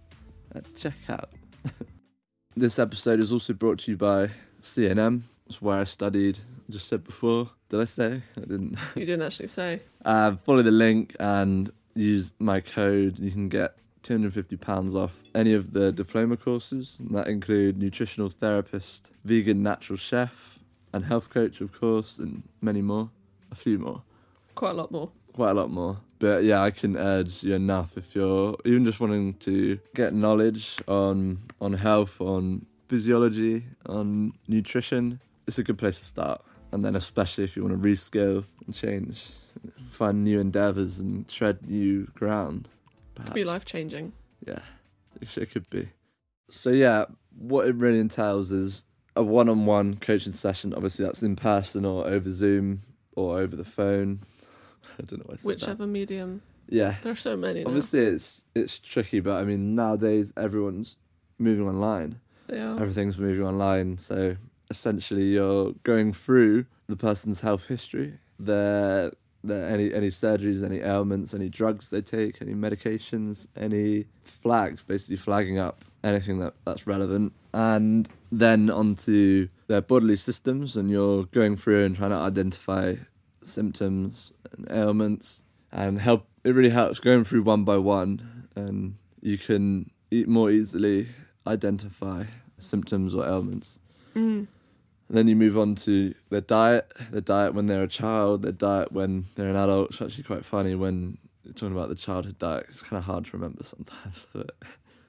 at 0.55 0.63
checkout. 0.75 1.29
this 2.55 2.79
episode 2.79 3.19
is 3.19 3.33
also 3.33 3.53
brought 3.53 3.79
to 3.79 3.91
you 3.91 3.97
by 3.97 4.29
CNM. 4.61 5.21
It's 5.47 5.61
where 5.61 5.79
I 5.79 5.83
studied. 5.83 6.37
Just 6.69 6.87
said 6.87 7.03
before. 7.03 7.49
Did 7.69 7.81
I 7.81 7.85
say? 7.85 8.21
I 8.37 8.41
didn't. 8.41 8.77
You 8.95 9.05
didn't 9.05 9.23
actually 9.23 9.47
say. 9.49 9.81
Uh, 10.05 10.35
follow 10.45 10.61
the 10.61 10.71
link 10.71 11.15
and 11.19 11.71
use 11.93 12.31
my 12.39 12.61
code. 12.61 13.19
You 13.19 13.31
can 13.31 13.49
get 13.49 13.75
£250 14.03 14.95
off 14.95 15.21
any 15.35 15.53
of 15.53 15.73
the 15.73 15.91
diploma 15.91 16.37
courses. 16.37 16.95
And 16.99 17.15
that 17.17 17.27
include 17.27 17.77
nutritional 17.77 18.29
therapist, 18.29 19.11
vegan 19.25 19.61
natural 19.61 19.97
chef, 19.97 20.57
and 20.93 21.05
health 21.05 21.29
coach, 21.29 21.59
of 21.61 21.77
course, 21.77 22.17
and 22.17 22.43
many 22.61 22.81
more. 22.81 23.09
A 23.51 23.55
few 23.55 23.77
more 23.79 24.03
Quite 24.55 24.71
a 24.71 24.73
lot 24.75 24.91
more. 24.91 25.11
quite 25.33 25.51
a 25.51 25.53
lot 25.53 25.69
more. 25.71 25.97
But 26.19 26.43
yeah, 26.43 26.61
I 26.61 26.71
can 26.71 26.95
urge 26.97 27.43
you 27.43 27.55
enough 27.55 27.97
if 27.97 28.15
you're 28.15 28.55
even 28.65 28.85
just 28.85 28.99
wanting 28.99 29.33
to 29.35 29.79
get 29.95 30.13
knowledge 30.13 30.77
on 30.87 31.39
on 31.59 31.73
health, 31.73 32.19
on 32.21 32.65
physiology, 32.87 33.63
on 33.85 34.33
nutrition. 34.47 35.19
It's 35.47 35.57
a 35.59 35.63
good 35.63 35.77
place 35.77 35.99
to 35.99 36.05
start. 36.05 36.41
And 36.71 36.85
then 36.85 36.95
especially 36.95 37.43
if 37.43 37.55
you 37.55 37.63
want 37.63 37.81
to 37.81 37.87
reskill 37.87 38.45
and 38.65 38.75
change, 38.75 39.27
find 39.89 40.23
new 40.23 40.39
endeavors 40.39 40.99
and 40.99 41.27
tread 41.27 41.67
new 41.69 42.05
ground. 42.13 42.69
Could 43.15 43.33
be 43.33 43.43
life 43.43 43.65
changing. 43.65 44.13
Yeah, 44.45 44.59
it 45.19 45.51
could 45.51 45.69
be. 45.69 45.89
So 46.49 46.69
yeah, 46.69 47.05
what 47.37 47.67
it 47.67 47.75
really 47.75 47.99
entails 47.99 48.51
is 48.51 48.85
a 49.15 49.23
one-on-one 49.23 49.97
coaching 49.97 50.33
session. 50.33 50.73
Obviously, 50.73 51.05
that's 51.05 51.21
in 51.21 51.35
person 51.35 51.85
or 51.85 52.07
over 52.07 52.31
Zoom 52.31 52.81
or 53.15 53.39
over 53.39 53.55
the 53.55 53.65
phone. 53.65 54.21
I 54.99 55.03
don't 55.03 55.19
know 55.19 55.25
why 55.25 55.33
I 55.33 55.37
said 55.37 55.41
that. 55.41 55.45
Whichever 55.45 55.87
medium. 55.87 56.41
Yeah, 56.71 56.95
There 57.01 57.11
are 57.11 57.15
so 57.15 57.35
many 57.35 57.63
now. 57.63 57.67
obviously 57.67 58.01
it's 58.01 58.43
it's 58.53 58.79
tricky, 58.79 59.19
but 59.21 59.37
I 59.37 59.43
mean 59.43 59.73
nowadays 59.73 60.31
everyone's 60.37 60.97
moving 61.39 61.67
online. 61.67 62.19
Are. 62.51 62.55
Everything's 62.79 63.17
moving 63.17 63.43
online, 63.43 63.97
so 63.97 64.35
essentially 64.69 65.33
you're 65.33 65.73
going 65.83 66.13
through 66.13 66.65
the 66.87 66.95
person's 66.95 67.41
health 67.41 67.67
history, 67.67 68.19
their 68.39 69.11
their 69.43 69.69
any 69.69 69.93
any 69.93 70.09
surgeries, 70.09 70.63
any 70.63 70.79
ailments, 70.79 71.33
any 71.33 71.49
drugs 71.49 71.89
they 71.89 72.01
take, 72.01 72.41
any 72.41 72.53
medications, 72.53 73.47
any 73.55 74.05
flags, 74.21 74.83
basically 74.83 75.17
flagging 75.17 75.57
up 75.57 75.83
anything 76.03 76.39
that 76.39 76.53
that's 76.65 76.87
relevant, 76.87 77.33
and 77.53 78.09
then 78.31 78.69
onto 78.69 79.47
their 79.67 79.81
bodily 79.81 80.17
systems, 80.17 80.75
and 80.75 80.89
you're 80.89 81.23
going 81.25 81.55
through 81.55 81.83
and 81.85 81.95
trying 81.95 82.11
to 82.11 82.17
identify 82.17 82.95
symptoms 83.43 84.33
and 84.51 84.67
ailments, 84.71 85.43
and 85.71 85.99
help. 85.99 86.25
It 86.43 86.51
really 86.55 86.69
helps 86.69 86.99
going 86.99 87.25
through 87.25 87.43
one 87.43 87.63
by 87.63 87.77
one, 87.77 88.47
and 88.55 88.95
you 89.21 89.37
can 89.37 89.91
eat 90.09 90.27
more 90.27 90.49
easily 90.49 91.07
identify 91.45 92.25
symptoms 92.57 93.13
or 93.13 93.25
ailments. 93.25 93.79
Mm. 94.15 94.47
And 95.09 95.17
then 95.17 95.27
you 95.27 95.35
move 95.35 95.57
on 95.57 95.75
to 95.75 96.13
their 96.29 96.41
diet, 96.41 96.91
their 97.11 97.21
diet 97.21 97.55
when 97.55 97.65
they're 97.65 97.83
a 97.83 97.87
child, 97.87 98.43
their 98.43 98.51
diet 98.51 98.91
when 98.91 99.25
they're 99.35 99.49
an 99.49 99.55
adult. 99.55 99.89
It's 99.89 100.01
actually 100.01 100.23
quite 100.23 100.45
funny 100.45 100.75
when 100.75 101.17
you're 101.43 101.55
talking 101.55 101.75
about 101.75 101.89
the 101.89 101.95
childhood 101.95 102.37
diet. 102.37 102.67
It's 102.69 102.81
kind 102.81 102.99
of 102.99 103.05
hard 103.05 103.25
to 103.25 103.31
remember 103.33 103.63
sometimes. 103.63 104.27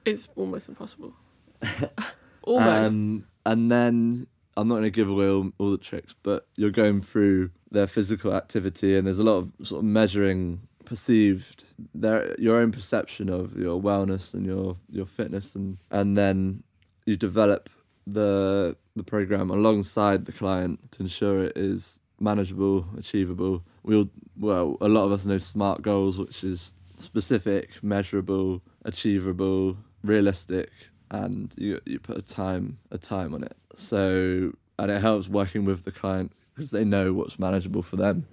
It's 0.03 0.27
almost 0.35 0.67
impossible. 0.67 1.13
almost. 2.41 2.95
Um, 2.95 3.27
and 3.45 3.71
then 3.71 4.25
I'm 4.57 4.67
not 4.67 4.75
going 4.75 4.83
to 4.85 4.89
give 4.89 5.09
away 5.09 5.27
all, 5.27 5.51
all 5.59 5.69
the 5.71 5.77
tricks, 5.77 6.15
but 6.23 6.47
you're 6.55 6.71
going 6.71 7.01
through 7.01 7.51
their 7.69 7.85
physical 7.85 8.33
activity, 8.33 8.97
and 8.97 9.05
there's 9.05 9.19
a 9.19 9.23
lot 9.23 9.37
of 9.37 9.51
sort 9.63 9.79
of 9.79 9.85
measuring 9.85 10.61
perceived 10.85 11.63
their 11.93 12.35
your 12.39 12.57
own 12.57 12.71
perception 12.71 13.29
of 13.29 13.55
your 13.55 13.81
wellness 13.81 14.33
and 14.33 14.45
your 14.45 14.77
your 14.89 15.05
fitness, 15.05 15.55
and 15.55 15.77
and 15.89 16.17
then 16.17 16.63
you 17.05 17.15
develop 17.15 17.69
the 18.07 18.75
the 18.95 19.03
program 19.03 19.49
alongside 19.49 20.25
the 20.25 20.31
client 20.31 20.91
to 20.91 21.03
ensure 21.03 21.45
it 21.45 21.57
is 21.57 21.99
manageable, 22.19 22.85
achievable. 22.97 23.63
We'll 23.83 24.09
well, 24.37 24.77
a 24.81 24.87
lot 24.87 25.05
of 25.05 25.11
us 25.11 25.25
know 25.25 25.37
SMART 25.37 25.81
goals, 25.81 26.17
which 26.17 26.43
is 26.43 26.73
specific, 26.95 27.83
measurable, 27.83 28.61
achievable, 28.85 29.77
realistic, 30.03 30.69
and 31.09 31.53
you 31.57 31.79
you 31.85 31.99
put 31.99 32.17
a 32.17 32.21
time 32.21 32.77
a 32.91 32.97
time 32.97 33.33
on 33.33 33.43
it. 33.43 33.57
So 33.75 34.53
and 34.79 34.91
it 34.91 35.01
helps 35.01 35.27
working 35.27 35.65
with 35.65 35.83
the 35.83 35.91
client 35.91 36.31
because 36.53 36.71
they 36.71 36.83
know 36.83 37.13
what's 37.13 37.39
manageable 37.39 37.83
for 37.83 37.95
them, 37.97 38.27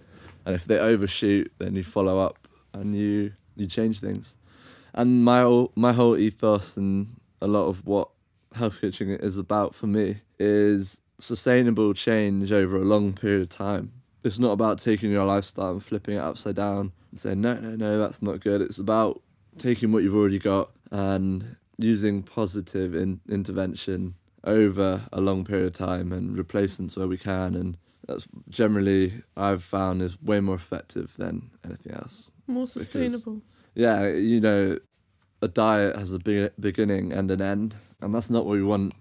and 0.44 0.54
if 0.54 0.64
they 0.64 0.78
overshoot, 0.78 1.52
then 1.58 1.75
you 1.75 1.84
follow 1.84 2.18
up 2.18 2.48
and 2.72 2.94
you 2.94 3.32
you 3.56 3.66
change 3.66 4.00
things. 4.00 4.37
And 4.94 5.25
my 5.25 5.42
whole 5.42 5.72
my 5.75 5.92
whole 5.92 6.16
ethos 6.16 6.76
and 6.76 7.20
a 7.40 7.46
lot 7.46 7.66
of 7.66 7.87
what 7.87 8.08
health 8.55 8.78
coaching 8.81 9.11
is 9.11 9.38
about 9.38 9.75
for 9.75 9.87
me 9.87 10.23
is 10.38 11.00
sustainable 11.19 11.95
change 11.95 12.52
over 12.52 12.76
a 12.76 12.85
long 12.85 13.12
period 13.12 13.43
of 13.43 13.49
time. 13.49 13.93
It's 14.25 14.38
not 14.38 14.52
about 14.52 14.78
taking 14.78 15.11
your 15.11 15.25
lifestyle 15.25 15.73
and 15.73 15.85
flipping 15.85 16.17
it 16.17 16.21
upside 16.21 16.57
down 16.57 16.93
and 17.11 17.21
saying 17.21 17.40
no 17.40 17.55
no 17.55 17.76
no 17.76 17.99
that's 17.99 18.23
not 18.23 18.40
good. 18.40 18.61
It's 18.61 18.78
about 18.78 19.23
taking 19.57 19.93
what 19.93 20.02
you've 20.02 20.14
already 20.14 20.38
got 20.38 20.71
and 20.90 21.57
using 21.78 22.23
positive 22.23 22.95
in, 22.95 23.21
intervention 23.28 24.14
over 24.45 25.07
a 25.12 25.21
long 25.21 25.45
period 25.45 25.67
of 25.67 25.73
time 25.73 26.12
and 26.12 26.37
replacements 26.37 26.97
where 26.97 27.07
we 27.07 27.19
can 27.19 27.55
and 27.55 27.76
That's 28.07 28.26
generally 28.49 29.23
I've 29.37 29.62
found 29.62 30.02
is 30.02 30.21
way 30.21 30.40
more 30.40 30.55
effective 30.55 31.14
than 31.19 31.50
anything 31.64 31.93
else. 31.93 32.31
More 32.47 32.67
sustainable. 32.67 33.43
Yeah, 33.75 34.09
you 34.09 34.40
know, 34.40 34.78
a 35.42 35.49
diet 35.49 35.97
has 35.97 36.12
a 36.12 36.18
be- 36.18 36.50
beginning 36.59 37.12
and 37.12 37.30
an 37.30 37.40
end, 37.42 37.75
and 38.00 38.14
that's 38.14 38.30
not 38.30 38.45
what 38.47 38.52
we 38.52 38.62
want. 38.62 38.95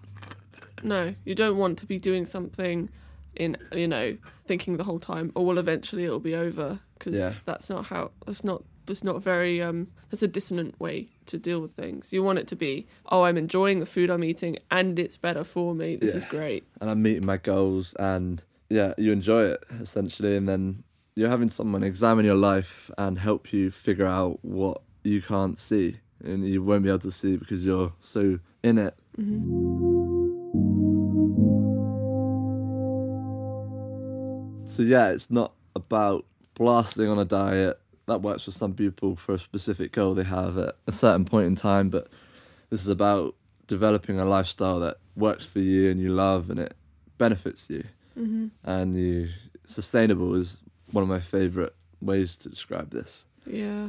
No, 0.82 1.14
you 1.24 1.34
don't 1.34 1.56
want 1.56 1.78
to 1.78 1.86
be 1.86 1.98
doing 1.98 2.24
something 2.24 2.88
in 3.36 3.56
you 3.74 3.86
know 3.88 4.16
thinking 4.46 4.76
the 4.76 4.84
whole 4.84 4.98
time, 5.00 5.32
oh 5.36 5.42
well, 5.42 5.58
eventually 5.58 6.04
it'll 6.04 6.20
be 6.20 6.34
over 6.34 6.80
because 6.98 7.16
Yeah. 7.16 7.32
that's 7.44 7.68
not 7.70 7.86
how 7.86 8.10
that's 8.26 8.42
not 8.44 8.62
that's 8.86 9.04
not 9.04 9.22
very 9.22 9.60
um 9.60 9.88
that's 10.10 10.22
a 10.22 10.28
dissonant 10.28 10.78
way 10.80 11.08
to 11.26 11.38
deal 11.38 11.60
with 11.60 11.72
things. 11.74 12.12
You 12.12 12.22
want 12.22 12.38
it 12.38 12.46
to 12.48 12.56
be, 12.56 12.86
oh, 13.10 13.24
I'm 13.24 13.36
enjoying 13.36 13.80
the 13.80 13.86
food 13.86 14.08
I'm 14.10 14.24
eating 14.24 14.56
and 14.70 14.98
it's 14.98 15.16
better 15.16 15.44
for 15.44 15.74
me. 15.74 15.96
This 15.96 16.14
is 16.14 16.24
great. 16.24 16.64
and 16.80 16.88
I'm 16.90 17.02
meeting 17.02 17.26
my 17.26 17.36
goals 17.36 17.94
and 17.98 18.42
yeah, 18.70 18.94
you 18.96 19.12
enjoy 19.12 19.44
it 19.46 19.64
essentially 19.80 20.36
and 20.36 20.48
then 20.48 20.84
you're 21.14 21.28
having 21.28 21.50
someone 21.50 21.82
examine 21.82 22.24
your 22.24 22.34
life 22.36 22.90
and 22.96 23.18
help 23.18 23.52
you 23.52 23.70
figure 23.70 24.06
out 24.06 24.38
what 24.42 24.80
you 25.04 25.20
can't 25.20 25.58
see 25.58 25.96
and 26.24 26.46
you 26.46 26.62
won't 26.62 26.82
be 26.82 26.88
able 26.88 26.98
to 27.00 27.12
see 27.12 27.36
because 27.36 27.64
you're 27.64 27.92
so 28.00 28.38
in 28.62 28.78
it. 28.78 28.94
So 34.64 34.82
yeah, 34.82 35.08
it's 35.10 35.30
not 35.30 35.52
about 35.74 36.26
blasting 36.54 37.08
on 37.08 37.18
a 37.18 37.24
diet. 37.24 37.80
That 38.06 38.20
works 38.22 38.44
for 38.44 38.50
some 38.50 38.74
people 38.74 39.16
for 39.16 39.32
a 39.34 39.38
specific 39.38 39.92
goal 39.92 40.14
they 40.14 40.24
have 40.24 40.58
at 40.58 40.76
a 40.86 40.92
certain 40.92 41.24
point 41.24 41.46
in 41.46 41.56
time, 41.56 41.88
but 41.88 42.08
this 42.70 42.82
is 42.82 42.88
about 42.88 43.34
developing 43.66 44.20
a 44.20 44.24
lifestyle 44.26 44.78
that 44.80 44.98
works 45.16 45.46
for 45.46 45.60
you 45.60 45.90
and 45.90 45.98
you 46.00 46.10
love 46.10 46.50
and 46.50 46.58
it 46.60 46.74
benefits 47.18 47.68
you 47.68 47.82
hmm 48.14 48.46
and 48.64 48.96
you 48.96 49.28
sustainable 49.66 50.34
is 50.36 50.62
one 50.92 51.02
of 51.02 51.08
my 51.08 51.18
favorite 51.20 51.74
ways 52.00 52.36
to 52.38 52.48
describe 52.48 52.90
this 52.90 53.26
Yeah. 53.44 53.88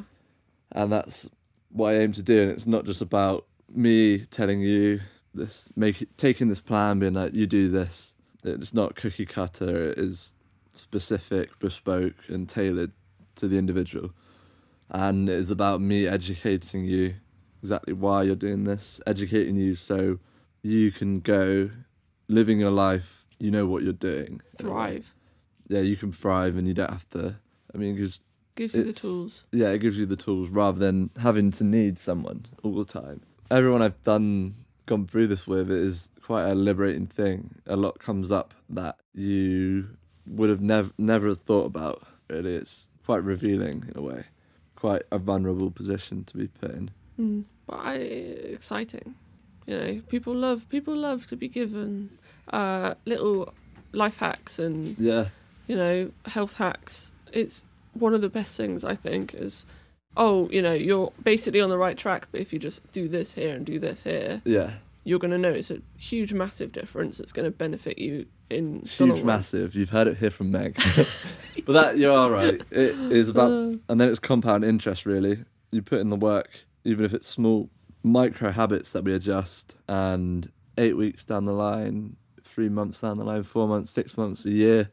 and 0.71 0.91
that's 0.91 1.29
what 1.71 1.93
I 1.93 1.97
aim 1.97 2.11
to 2.13 2.21
do 2.21 2.41
and 2.41 2.51
it's 2.51 2.67
not 2.67 2.85
just 2.85 3.01
about 3.01 3.45
me 3.73 4.19
telling 4.25 4.61
you 4.61 5.01
this 5.33 5.69
make 5.75 6.01
it, 6.01 6.17
taking 6.17 6.49
this 6.49 6.61
plan 6.61 6.99
being 6.99 7.13
like 7.13 7.33
you 7.33 7.47
do 7.47 7.69
this 7.69 8.15
it's 8.43 8.73
not 8.73 8.95
cookie 8.95 9.25
cutter 9.25 9.89
it 9.89 9.97
is 9.97 10.33
specific 10.73 11.57
bespoke 11.59 12.15
and 12.27 12.47
tailored 12.47 12.91
to 13.35 13.47
the 13.47 13.57
individual 13.57 14.11
and 14.89 15.29
it 15.29 15.35
is 15.35 15.51
about 15.51 15.81
me 15.81 16.07
educating 16.07 16.85
you 16.85 17.15
exactly 17.61 17.93
why 17.93 18.23
you're 18.23 18.35
doing 18.35 18.63
this 18.63 18.99
educating 19.05 19.55
you 19.55 19.75
so 19.75 20.19
you 20.63 20.91
can 20.91 21.19
go 21.19 21.69
living 22.27 22.59
your 22.59 22.71
life 22.71 23.25
you 23.39 23.51
know 23.51 23.65
what 23.65 23.83
you're 23.83 23.93
doing 23.93 24.41
in 24.59 24.65
a 24.65 24.69
way. 24.69 24.75
Thrive. 24.75 25.15
yeah 25.67 25.81
you 25.81 25.95
can 25.95 26.11
thrive 26.11 26.57
and 26.57 26.67
you 26.67 26.73
don't 26.73 26.89
have 26.89 27.09
to 27.09 27.35
i 27.73 27.77
mean 27.77 27.95
because 27.95 28.19
Gives 28.59 28.75
you 28.75 28.83
the 28.83 28.91
tools. 28.91 29.45
yeah, 29.53 29.69
it 29.69 29.79
gives 29.79 29.97
you 29.97 30.05
the 30.05 30.17
tools 30.17 30.49
rather 30.49 30.77
than 30.77 31.11
having 31.21 31.49
to 31.53 31.63
need 31.63 31.97
someone 31.97 32.45
all 32.61 32.75
the 32.75 32.83
time. 32.83 33.21
Everyone 33.49 33.81
I've 33.81 34.03
done 34.03 34.55
gone 34.85 35.07
through 35.07 35.27
this 35.27 35.47
with 35.47 35.71
it 35.71 35.77
is 35.77 36.09
quite 36.21 36.43
a 36.43 36.55
liberating 36.55 37.07
thing. 37.07 37.55
A 37.67 37.77
lot 37.77 37.99
comes 37.99 38.31
up 38.33 38.53
that 38.69 38.97
you 39.13 39.87
would 40.27 40.49
have 40.49 40.59
never 40.59 40.91
never 40.97 41.33
thought 41.35 41.67
about. 41.67 42.03
Really, 42.29 42.55
it's 42.55 42.89
quite 43.05 43.23
revealing 43.23 43.85
in 43.89 43.97
a 43.97 44.01
way. 44.01 44.25
Quite 44.75 45.03
a 45.09 45.19
vulnerable 45.19 45.71
position 45.71 46.25
to 46.25 46.35
be 46.35 46.47
put 46.47 46.71
in. 46.71 46.91
Mm. 47.17 47.45
But 47.65 47.79
I, 47.79 47.93
exciting. 47.93 49.15
You 49.67 49.77
know, 49.77 50.01
people 50.09 50.35
love 50.35 50.67
people 50.67 50.97
love 50.97 51.27
to 51.27 51.37
be 51.37 51.47
given 51.47 52.09
uh, 52.51 52.95
little 53.05 53.53
life 53.93 54.17
hacks 54.17 54.59
and 54.59 54.99
Yeah, 54.99 55.29
you 55.65 55.77
know 55.77 56.11
health 56.25 56.57
hacks. 56.57 57.13
It's 57.31 57.65
one 57.93 58.13
of 58.13 58.21
the 58.21 58.29
best 58.29 58.55
things 58.57 58.83
I 58.83 58.95
think 58.95 59.33
is, 59.33 59.65
oh, 60.17 60.49
you 60.51 60.61
know, 60.61 60.73
you're 60.73 61.11
basically 61.23 61.61
on 61.61 61.69
the 61.69 61.77
right 61.77 61.97
track, 61.97 62.27
but 62.31 62.41
if 62.41 62.53
you 62.53 62.59
just 62.59 62.89
do 62.91 63.07
this 63.07 63.33
here 63.33 63.55
and 63.55 63.65
do 63.65 63.79
this 63.79 64.03
here, 64.03 64.41
yeah, 64.45 64.71
you're 65.03 65.19
going 65.19 65.31
to 65.31 65.37
notice 65.37 65.71
a 65.71 65.81
huge, 65.97 66.33
massive 66.33 66.71
difference 66.71 67.17
that's 67.17 67.31
going 67.31 67.45
to 67.45 67.51
benefit 67.51 67.97
you 67.97 68.25
in 68.49 68.81
huge, 68.81 69.23
massive. 69.23 69.75
You've 69.75 69.89
heard 69.91 70.07
it 70.07 70.17
here 70.17 70.31
from 70.31 70.51
Meg. 70.51 70.75
but 71.65 71.73
that 71.73 71.97
you 71.97 72.11
are 72.11 72.29
right. 72.29 72.61
It 72.71 72.95
is 73.11 73.29
about 73.29 73.51
Uh, 73.51 73.77
and 73.87 73.99
then 74.01 74.09
it's 74.09 74.19
compound 74.19 74.63
interest 74.63 75.05
really 75.05 75.45
you 75.71 75.81
put 75.81 75.99
in 75.99 76.09
the 76.09 76.15
work 76.15 76.65
even 76.83 77.05
if 77.05 77.13
it's 77.13 77.27
small 77.27 77.69
micro 78.03 78.51
habits 78.51 78.91
that 78.91 79.03
we 79.03 79.13
adjust 79.13 79.75
and 79.87 80.51
eight 80.77 80.95
weeks 80.95 81.25
down 81.25 81.45
the 81.45 81.53
line 81.53 82.15
three 82.43 82.69
months 82.69 83.01
down 83.01 83.17
the 83.17 83.23
line 83.23 83.43
four 83.43 83.67
months 83.67 83.91
six 83.91 84.17
months 84.17 84.45
a 84.45 84.51
year 84.51 84.89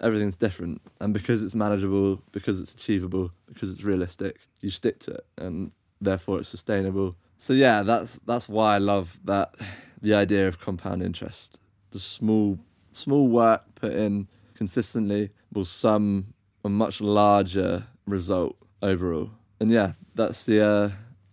everything's 0.00 0.36
different 0.36 0.80
and 1.00 1.14
because 1.14 1.42
it's 1.42 1.54
manageable 1.54 2.20
because 2.32 2.60
it's 2.60 2.72
achievable 2.72 3.30
because 3.46 3.70
it's 3.70 3.84
realistic 3.84 4.38
you 4.60 4.70
stick 4.70 4.98
to 4.98 5.12
it 5.12 5.26
and 5.38 5.70
therefore 6.00 6.40
it's 6.40 6.48
sustainable 6.48 7.16
so 7.38 7.52
yeah 7.52 7.82
that's 7.82 8.18
that's 8.26 8.48
why 8.48 8.74
i 8.74 8.78
love 8.78 9.18
that 9.24 9.54
the 10.02 10.12
idea 10.14 10.48
of 10.48 10.58
compound 10.60 11.02
interest 11.02 11.58
the 11.92 12.00
small 12.00 12.58
small 12.90 13.28
work 13.28 13.62
put 13.76 13.92
in 13.92 14.26
consistently 14.54 15.30
will 15.52 15.64
sum 15.64 16.34
a 16.64 16.68
much 16.68 17.00
larger 17.00 17.86
result 18.06 18.56
overall. 18.82 19.30
And 19.60 19.70
yeah, 19.70 19.92
that's 20.14 20.44
the 20.44 20.60
uh, 20.64 20.90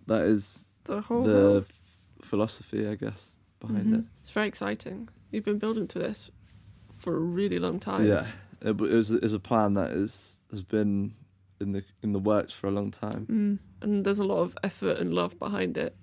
that 0.07 0.23
is 0.25 0.65
the 0.83 1.01
whole 1.01 1.23
the 1.23 1.65
f- 1.67 1.81
philosophy, 2.25 2.87
I 2.87 2.95
guess, 2.95 3.35
behind 3.59 3.87
Mhm. 3.87 4.05
It's 4.19 4.31
very 4.31 4.47
exciting. 4.47 5.09
You've 5.31 5.45
been 5.45 5.59
building 5.59 5.87
to 5.87 5.99
this 5.99 6.31
for 6.99 7.15
a 7.15 7.19
really 7.19 7.59
long 7.59 7.79
time. 7.79 8.05
Yeah, 8.05 8.27
it, 8.61 8.77
w- 8.77 8.91
it 8.93 8.95
was 8.95 9.11
is 9.11 9.33
a 9.33 9.39
plan 9.39 9.73
that 9.75 9.91
is 9.91 10.39
has 10.51 10.61
been 10.61 11.13
in 11.59 11.71
the 11.73 11.83
in 12.03 12.11
the 12.13 12.19
works 12.19 12.53
for 12.53 12.67
a 12.67 12.71
long 12.71 12.91
time. 12.91 13.27
Mm. 13.29 13.59
And 13.83 14.05
there's 14.05 14.19
a 14.19 14.23
lot 14.23 14.39
of 14.41 14.55
effort 14.63 14.97
and 14.97 15.13
love 15.13 15.37
behind 15.39 15.77
it. 15.77 15.95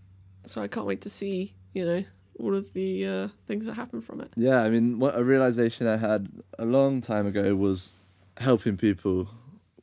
So 0.46 0.62
I 0.62 0.68
can't 0.68 0.86
wait 0.86 1.00
to 1.02 1.10
see, 1.10 1.54
you 1.74 1.84
know, 1.84 2.04
all 2.38 2.54
of 2.54 2.72
the 2.72 3.06
uh, 3.06 3.28
things 3.46 3.66
that 3.66 3.74
happen 3.74 4.00
from 4.00 4.20
it. 4.20 4.32
Yeah, 4.36 4.62
I 4.62 4.70
mean, 4.70 4.98
what 4.98 5.18
a 5.18 5.22
realization 5.22 5.86
I 5.86 5.96
had 5.96 6.28
a 6.58 6.64
long 6.64 7.00
time 7.00 7.26
ago 7.26 7.54
was 7.54 7.92
helping 8.38 8.76
people 8.76 9.28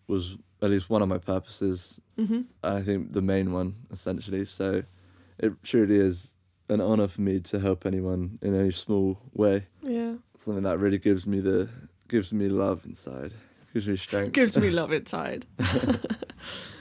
was 0.07 0.37
at 0.61 0.69
least 0.69 0.89
one 0.89 1.01
of 1.01 1.07
my 1.07 1.17
purposes. 1.17 1.99
hmm 2.17 2.41
I 2.63 2.81
think 2.81 3.13
the 3.13 3.21
main 3.21 3.51
one 3.51 3.75
essentially. 3.91 4.45
So 4.45 4.83
it 5.37 5.53
truly 5.63 5.97
is 5.97 6.31
an 6.69 6.81
honor 6.81 7.07
for 7.07 7.21
me 7.21 7.39
to 7.41 7.59
help 7.59 7.85
anyone 7.85 8.39
in 8.41 8.55
any 8.59 8.71
small 8.71 9.19
way. 9.33 9.67
Yeah. 9.83 10.15
Something 10.37 10.63
that 10.63 10.79
really 10.79 10.97
gives 10.97 11.27
me 11.27 11.39
the 11.39 11.69
gives 12.07 12.31
me 12.33 12.47
love 12.49 12.85
inside, 12.85 13.33
gives 13.73 13.87
me 13.87 13.97
strength. 13.97 14.33
Gives 14.33 14.57
me 14.57 14.69
love 14.69 14.91
inside. 14.99 15.45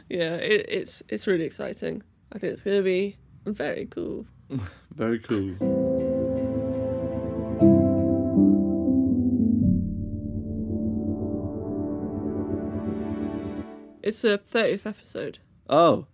yeah, 0.09 0.35
it, 0.37 0.67
it's 0.69 1.03
it's 1.09 1.27
really 1.27 1.45
exciting. 1.45 2.03
I 2.33 2.39
think 2.39 2.53
it's 2.53 2.63
going 2.63 2.79
to 2.79 2.83
be 2.83 3.17
very 3.47 3.87
cool. 3.87 4.27
Very 4.95 5.19
cool. 5.19 5.57
It's 14.03 14.21
the 14.21 14.39
30th 14.39 14.87
episode. 14.87 15.39
Oh, 15.69 16.07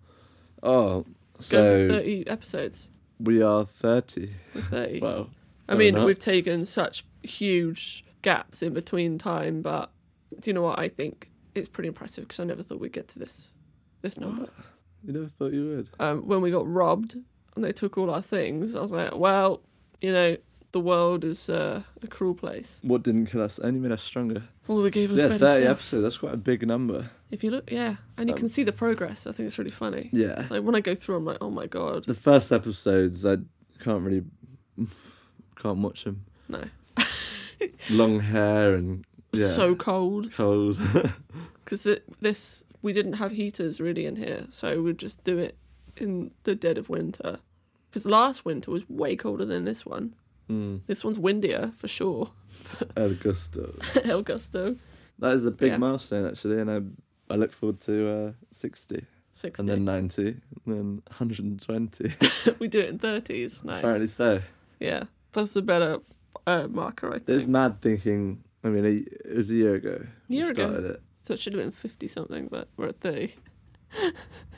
oh. 0.62 1.04
So 1.40 1.88
30 1.88 2.26
episodes. 2.28 2.90
we 3.18 3.42
are 3.42 3.64
thirty. 3.66 4.34
30. 4.54 5.00
Wow. 5.00 5.26
I 5.68 5.74
mean, 5.74 6.04
we've 6.04 6.18
taken 6.18 6.64
such 6.64 7.04
huge 7.22 8.04
gaps 8.22 8.62
in 8.62 8.72
between 8.72 9.18
time, 9.18 9.62
but 9.62 9.90
do 10.38 10.50
you 10.50 10.54
know 10.54 10.62
what? 10.62 10.78
I 10.78 10.88
think 10.88 11.30
it's 11.54 11.68
pretty 11.68 11.88
impressive 11.88 12.24
because 12.24 12.40
I 12.40 12.44
never 12.44 12.62
thought 12.62 12.80
we'd 12.80 12.92
get 12.92 13.08
to 13.08 13.18
this 13.18 13.54
this 14.02 14.18
number. 14.18 14.48
You 15.04 15.12
never 15.12 15.26
thought 15.28 15.52
you 15.52 15.66
would. 15.68 15.88
Um, 15.98 16.26
when 16.26 16.40
we 16.40 16.50
got 16.50 16.66
robbed 16.66 17.16
and 17.56 17.64
they 17.64 17.72
took 17.72 17.96
all 17.98 18.10
our 18.10 18.22
things, 18.22 18.76
I 18.76 18.80
was 18.80 18.92
like, 18.92 19.14
well, 19.16 19.62
you 20.00 20.12
know, 20.12 20.36
the 20.72 20.80
world 20.80 21.24
is 21.24 21.48
uh, 21.50 21.82
a 22.02 22.06
cruel 22.06 22.34
place. 22.34 22.80
What 22.82 23.02
didn't 23.02 23.26
kill 23.26 23.42
us 23.42 23.58
only 23.58 23.80
made 23.80 23.92
us 23.92 24.02
stronger. 24.02 24.44
Well, 24.68 24.82
they 24.82 24.90
gave 24.90 25.10
us 25.12 25.18
yeah, 25.18 25.26
better 25.28 25.38
thirty 25.38 25.62
stuff. 25.64 25.78
episodes. 25.78 26.02
That's 26.04 26.18
quite 26.18 26.34
a 26.34 26.36
big 26.36 26.66
number. 26.66 27.10
If 27.30 27.42
you 27.42 27.50
look, 27.50 27.70
yeah, 27.72 27.96
and 28.16 28.28
you 28.28 28.34
Um, 28.34 28.38
can 28.40 28.48
see 28.48 28.62
the 28.62 28.72
progress. 28.72 29.26
I 29.26 29.32
think 29.32 29.46
it's 29.48 29.58
really 29.58 29.70
funny. 29.70 30.10
Yeah. 30.12 30.46
Like 30.50 30.62
when 30.62 30.74
I 30.76 30.80
go 30.80 30.94
through, 30.94 31.16
I'm 31.16 31.24
like, 31.24 31.38
oh 31.40 31.50
my 31.50 31.66
god, 31.66 32.04
The 32.04 32.14
first 32.14 32.52
episodes, 32.52 33.24
I 33.26 33.38
can't 33.80 34.02
really 34.04 34.24
can't 35.56 35.78
watch 35.78 36.04
them. 36.04 36.24
no, 36.48 36.64
Long 37.90 38.20
hair 38.20 38.74
and 38.74 39.04
yeah, 39.32 39.46
so 39.48 39.74
cold. 39.74 40.32
cold. 40.32 40.78
because 41.64 41.86
this 42.20 42.64
we 42.82 42.92
didn't 42.92 43.14
have 43.14 43.32
heaters 43.32 43.80
really 43.80 44.06
in 44.06 44.16
here, 44.16 44.46
so 44.48 44.80
we'd 44.82 44.98
just 44.98 45.22
do 45.24 45.38
it 45.38 45.56
in 45.96 46.30
the 46.44 46.54
dead 46.54 46.78
of 46.78 46.88
winter. 46.88 47.38
Because 47.90 48.06
last 48.06 48.44
winter 48.44 48.70
was 48.70 48.88
way 48.88 49.16
colder 49.16 49.44
than 49.44 49.64
this 49.64 49.84
one. 49.84 50.14
mm. 50.48 50.80
This 50.86 51.04
one's 51.04 51.18
windier 51.18 51.72
for 51.76 51.88
sure. 51.88 52.30
El 52.96 53.14
Gusto. 53.14 53.74
El 54.04 54.22
Gusto, 54.22 54.76
That 55.18 55.32
is 55.34 55.44
a 55.44 55.50
big 55.50 55.72
Yeah. 55.72 55.76
milestone 55.78 56.26
actually, 56.26 56.60
and 56.60 56.70
I 56.70 56.80
I 57.32 57.36
look 57.36 57.52
forward 57.52 57.80
to 57.82 58.08
uh, 58.08 58.32
sixty, 58.52 59.04
sixty. 59.32 59.60
and 59.60 59.68
then 59.68 59.84
ninety, 59.84 60.26
and 60.28 60.40
then 60.66 60.76
one 60.76 61.02
hundred 61.10 61.40
and 61.40 61.60
twenty. 61.60 62.12
we 62.58 62.66
do 62.68 62.80
it 62.80 62.88
in 62.88 62.98
thirties. 62.98 63.62
Nice. 63.64 63.78
Apparently 63.80 64.08
so. 64.08 64.40
Yeah, 64.80 65.04
that's 65.32 65.54
a 65.56 65.62
better 65.62 65.98
uh, 66.46 66.68
marker. 66.68 67.14
I 67.14 67.20
It's 67.26 67.46
mad 67.46 67.80
thinking 67.80 68.42
I 68.62 68.68
mean, 68.68 68.84
a, 68.84 69.28
it 69.28 69.36
was 69.36 69.50
a 69.50 69.54
year 69.54 69.74
ago. 69.74 70.06
we 70.28 70.36
Year 70.36 70.50
ago. 70.50 70.70
it. 70.72 71.02
So 71.22 71.34
it 71.34 71.40
should 71.40 71.52
have 71.54 71.62
been 71.62 71.70
50 71.70 72.08
something, 72.08 72.48
but 72.48 72.68
we're 72.76 72.88
at 72.88 73.00
30. 73.00 73.34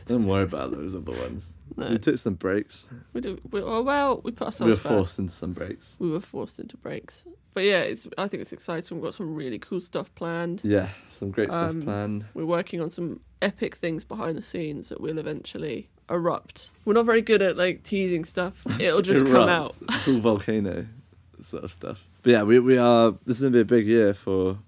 Don't 0.06 0.26
worry 0.26 0.42
about 0.42 0.72
those 0.72 0.96
other 0.96 1.12
ones. 1.12 1.52
No. 1.76 1.88
We 1.90 1.98
took 1.98 2.18
some 2.18 2.34
breaks. 2.34 2.88
We 3.12 3.20
do, 3.20 3.40
we, 3.50 3.60
oh, 3.60 3.82
well, 3.82 4.20
we 4.24 4.32
put 4.32 4.46
ourselves. 4.46 4.82
We 4.82 4.90
were 4.90 4.96
forced 4.96 5.18
into 5.18 5.32
some 5.32 5.52
breaks. 5.52 5.96
We 5.98 6.10
were 6.10 6.20
forced 6.20 6.58
into 6.58 6.76
breaks. 6.76 7.24
But 7.54 7.64
yeah, 7.64 7.80
it's. 7.80 8.08
I 8.18 8.26
think 8.28 8.40
it's 8.40 8.52
exciting. 8.52 8.96
We've 8.96 9.04
got 9.04 9.14
some 9.14 9.34
really 9.34 9.58
cool 9.58 9.80
stuff 9.80 10.12
planned. 10.14 10.60
Yeah, 10.64 10.88
some 11.08 11.30
great 11.30 11.50
stuff 11.50 11.70
Um, 11.70 11.82
planned. 11.82 12.24
We're 12.34 12.46
working 12.46 12.80
on 12.80 12.90
some 12.90 13.20
epic 13.40 13.76
things 13.76 14.04
behind 14.04 14.36
the 14.36 14.42
scenes 14.42 14.88
that 14.88 15.00
will 15.00 15.18
eventually 15.18 15.88
erupt. 16.10 16.70
We're 16.84 16.94
not 16.94 17.06
very 17.06 17.22
good 17.22 17.40
at 17.40 17.56
like 17.56 17.82
teasing 17.82 18.24
stuff. 18.24 18.64
It'll 18.80 19.02
just 19.02 19.24
come 19.26 19.48
out. 19.48 19.78
It's 19.90 20.08
all 20.08 20.18
volcano 20.18 20.86
sort 21.44 21.64
of 21.64 21.72
stuff. 21.72 22.04
But 22.22 22.30
yeah, 22.30 22.42
we 22.42 22.58
we 22.58 22.78
are. 22.78 23.14
This 23.26 23.36
is 23.38 23.42
gonna 23.42 23.52
be 23.52 23.60
a 23.60 23.64
big 23.64 23.86
year 23.86 24.14
for 24.14 24.58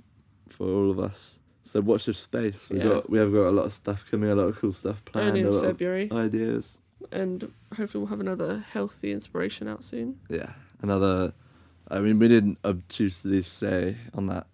for 0.48 0.66
all 0.66 0.90
of 0.90 0.98
us. 0.98 1.38
So 1.64 1.80
watch 1.80 2.04
this 2.06 2.18
space. 2.18 2.68
We 2.70 2.78
Yeah. 2.78 2.84
got 2.84 3.10
we 3.10 3.18
have 3.18 3.32
got 3.32 3.48
a 3.48 3.50
lot 3.50 3.64
of 3.66 3.72
stuff 3.72 4.04
coming, 4.10 4.30
a 4.30 4.34
lot 4.34 4.48
of 4.48 4.58
cool 4.58 4.72
stuff 4.72 5.04
planned, 5.04 5.28
Only 5.28 5.40
in 5.40 5.60
February, 5.60 6.10
ideas. 6.12 6.80
and 7.12 7.50
hopefully 7.76 8.00
we'll 8.02 8.08
have 8.10 8.20
another 8.20 8.58
healthy 8.72 9.12
inspiration 9.12 9.66
out 9.68 9.82
soon. 9.84 10.18
Yeah, 10.28 10.52
another. 10.82 11.32
I 11.88 12.00
mean, 12.00 12.18
we 12.18 12.28
didn't 12.28 12.58
obtusely 12.64 13.42
say 13.42 13.96
on 14.14 14.26
that 14.26 14.46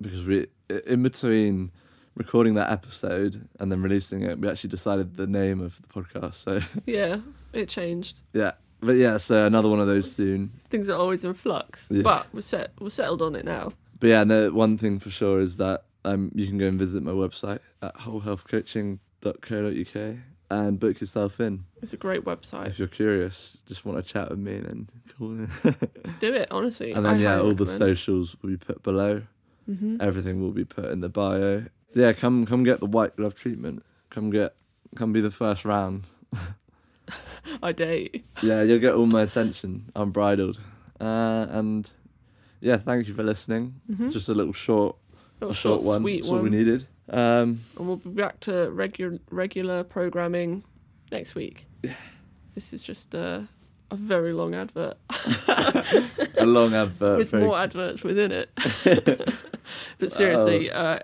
because 0.00 0.24
we 0.26 0.46
in 0.86 1.02
between 1.02 1.72
recording 2.16 2.54
that 2.54 2.70
episode 2.70 3.48
and 3.58 3.70
then 3.72 3.82
releasing 3.82 4.22
it, 4.22 4.38
we 4.38 4.48
actually 4.48 4.70
decided 4.70 5.16
the 5.16 5.26
name 5.26 5.60
of 5.60 5.80
the 5.80 5.88
podcast. 5.88 6.34
So 6.34 6.60
Yeah, 6.86 7.20
it 7.52 7.68
changed. 7.68 8.22
yeah, 8.32 8.52
but 8.80 8.96
yeah, 8.96 9.18
so 9.18 9.46
another 9.46 9.68
one 9.68 9.80
of 9.80 9.86
those 9.86 10.10
soon. 10.10 10.50
Things 10.70 10.88
are 10.90 10.98
always 10.98 11.24
in 11.24 11.34
flux, 11.34 11.86
Yeah. 11.90 12.02
but 12.02 12.26
we're 12.32 12.40
set. 12.40 12.72
We're 12.80 12.90
settled 12.90 13.22
on 13.22 13.34
it 13.34 13.44
now. 13.44 13.72
But 13.98 14.08
yeah, 14.08 14.24
no, 14.24 14.50
one 14.50 14.78
thing 14.78 14.98
for 14.98 15.10
sure 15.10 15.40
is 15.40 15.56
that 15.58 15.84
um, 16.04 16.30
you 16.34 16.46
can 16.46 16.58
go 16.58 16.66
and 16.66 16.78
visit 16.78 17.02
my 17.02 17.12
website 17.12 17.58
at 17.82 17.94
wholehealthcoaching.co.uk 17.96 20.16
and 20.52 20.80
book 20.80 21.00
yourself 21.00 21.38
in. 21.40 21.64
It's 21.82 21.92
a 21.92 21.96
great 21.96 22.24
website. 22.24 22.66
If 22.68 22.78
you're 22.78 22.88
curious, 22.88 23.58
just 23.66 23.84
want 23.84 24.04
to 24.04 24.12
chat 24.12 24.30
with 24.30 24.38
me, 24.38 24.58
then 24.58 24.88
call 25.16 25.30
in. 25.30 25.48
Do 26.18 26.34
it 26.34 26.48
honestly. 26.50 26.92
and 26.92 27.04
then, 27.06 27.20
yeah, 27.20 27.38
all 27.40 27.54
the 27.54 27.66
socials 27.66 28.34
will 28.42 28.50
be 28.50 28.56
put 28.56 28.82
below. 28.82 29.22
Mhm. 29.70 30.00
Everything 30.02 30.40
will 30.40 30.50
be 30.52 30.64
put 30.64 30.86
in 30.86 31.00
the 31.00 31.08
bio. 31.08 31.64
So 31.86 32.00
yeah, 32.00 32.12
come 32.12 32.46
come 32.46 32.64
get 32.64 32.80
the 32.80 32.86
white 32.86 33.16
glove 33.16 33.34
treatment. 33.34 33.84
Come 34.08 34.30
get, 34.30 34.54
come 34.96 35.12
be 35.12 35.20
the 35.20 35.30
first 35.30 35.64
round. 35.64 36.08
I 37.62 37.72
you. 38.12 38.22
Yeah, 38.42 38.62
you'll 38.62 38.78
get 38.78 38.94
all 38.94 39.06
my 39.06 39.22
attention, 39.22 39.90
unbridled. 39.96 40.58
Uh, 41.00 41.46
and 41.50 41.90
yeah, 42.60 42.76
thank 42.76 43.08
you 43.08 43.14
for 43.14 43.22
listening. 43.22 43.80
Mhm. 43.90 44.12
Just 44.12 44.28
a 44.28 44.34
little 44.34 44.52
short, 44.52 44.96
Little 45.40 45.50
a 45.52 45.54
short, 45.54 45.82
one. 45.82 46.02
sweet 46.02 46.22
That's 46.22 46.30
what 46.32 46.42
we 46.42 46.50
needed. 46.50 46.86
Um, 47.08 47.60
And 47.78 47.86
we'll 47.88 47.96
be 47.96 48.10
back 48.10 48.40
to 48.40 48.70
regular 48.70 49.18
regular 49.30 49.82
programming 49.84 50.62
next 51.10 51.34
week. 51.34 51.66
Yeah. 51.82 51.94
This 52.54 52.72
is 52.72 52.82
just 52.82 53.14
uh, 53.14 53.42
a 53.90 53.96
very 53.96 54.32
long 54.32 54.54
advert 54.54 54.96
a 56.38 56.46
long 56.46 56.74
advert. 56.74 57.18
with 57.18 57.30
very- 57.30 57.42
more 57.44 57.58
adverts 57.58 58.04
within 58.04 58.30
it. 58.32 58.50
but 59.98 60.12
seriously, 60.12 60.70
uh, 60.70 60.98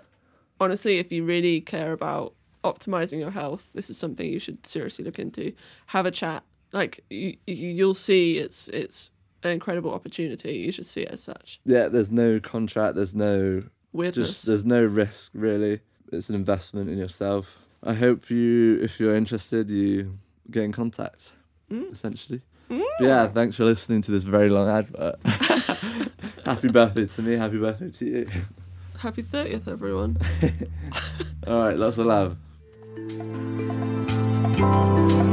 honestly, 0.61 0.99
if 0.99 1.11
you 1.11 1.25
really 1.25 1.61
care 1.61 1.93
about 1.93 2.35
optimizing 2.73 3.19
your 3.19 3.31
health, 3.31 3.73
this 3.75 3.89
is 3.91 3.97
something 3.99 4.27
you 4.31 4.39
should 4.39 4.65
seriously 4.67 5.05
look 5.05 5.19
into. 5.19 5.53
Have 5.87 6.07
a 6.07 6.11
chat. 6.11 6.43
Like 6.73 7.05
you, 7.11 7.37
you 7.47 7.69
you'll 7.69 7.95
see, 7.95 8.39
it's 8.39 8.69
it's 8.69 9.11
an 9.43 9.51
incredible 9.51 9.93
opportunity. 9.93 10.55
You 10.57 10.73
should 10.73 10.87
see 10.87 11.03
it 11.03 11.11
as 11.13 11.23
such. 11.23 11.61
yeah, 11.65 11.89
there's 11.89 12.11
no 12.11 12.41
contract. 12.41 12.97
There's 12.97 13.15
no 13.15 13.63
Weirdness. 13.93 14.29
just 14.31 14.47
there's 14.47 14.65
no 14.65 14.83
risk 14.85 15.33
really. 15.35 15.81
It's 16.13 16.29
an 16.29 16.35
investment 16.35 16.89
in 16.91 16.99
yourself. 16.99 17.67
I 17.83 17.95
hope 17.95 18.31
you, 18.31 18.79
if 18.83 18.99
you're 19.01 19.15
interested, 19.15 19.71
you 19.71 20.19
get 20.51 20.65
in 20.65 20.73
contact. 20.73 21.33
Mm. 21.71 21.93
Essentially. 21.93 22.43
But 22.69 22.83
yeah, 23.01 23.29
thanks 23.29 23.57
for 23.57 23.65
listening 23.65 24.03
to 24.03 24.11
this 24.11 24.25
very 24.25 24.51
long 24.51 24.69
advert. 24.69 25.17
happy 26.45 26.69
birthday 26.69 27.07
to 27.07 27.23
me. 27.23 27.35
Happy 27.35 27.59
birthday 27.59 27.91
to 27.91 28.05
you. 28.05 28.29
Happy 28.99 29.23
thirtieth, 29.23 29.69
everyone. 29.69 30.17
All 31.47 31.59
right, 31.61 31.77
lots 31.77 31.99
of 31.99 32.07
love. 32.07 32.37
Thank 32.97 33.21
you. 34.59 35.26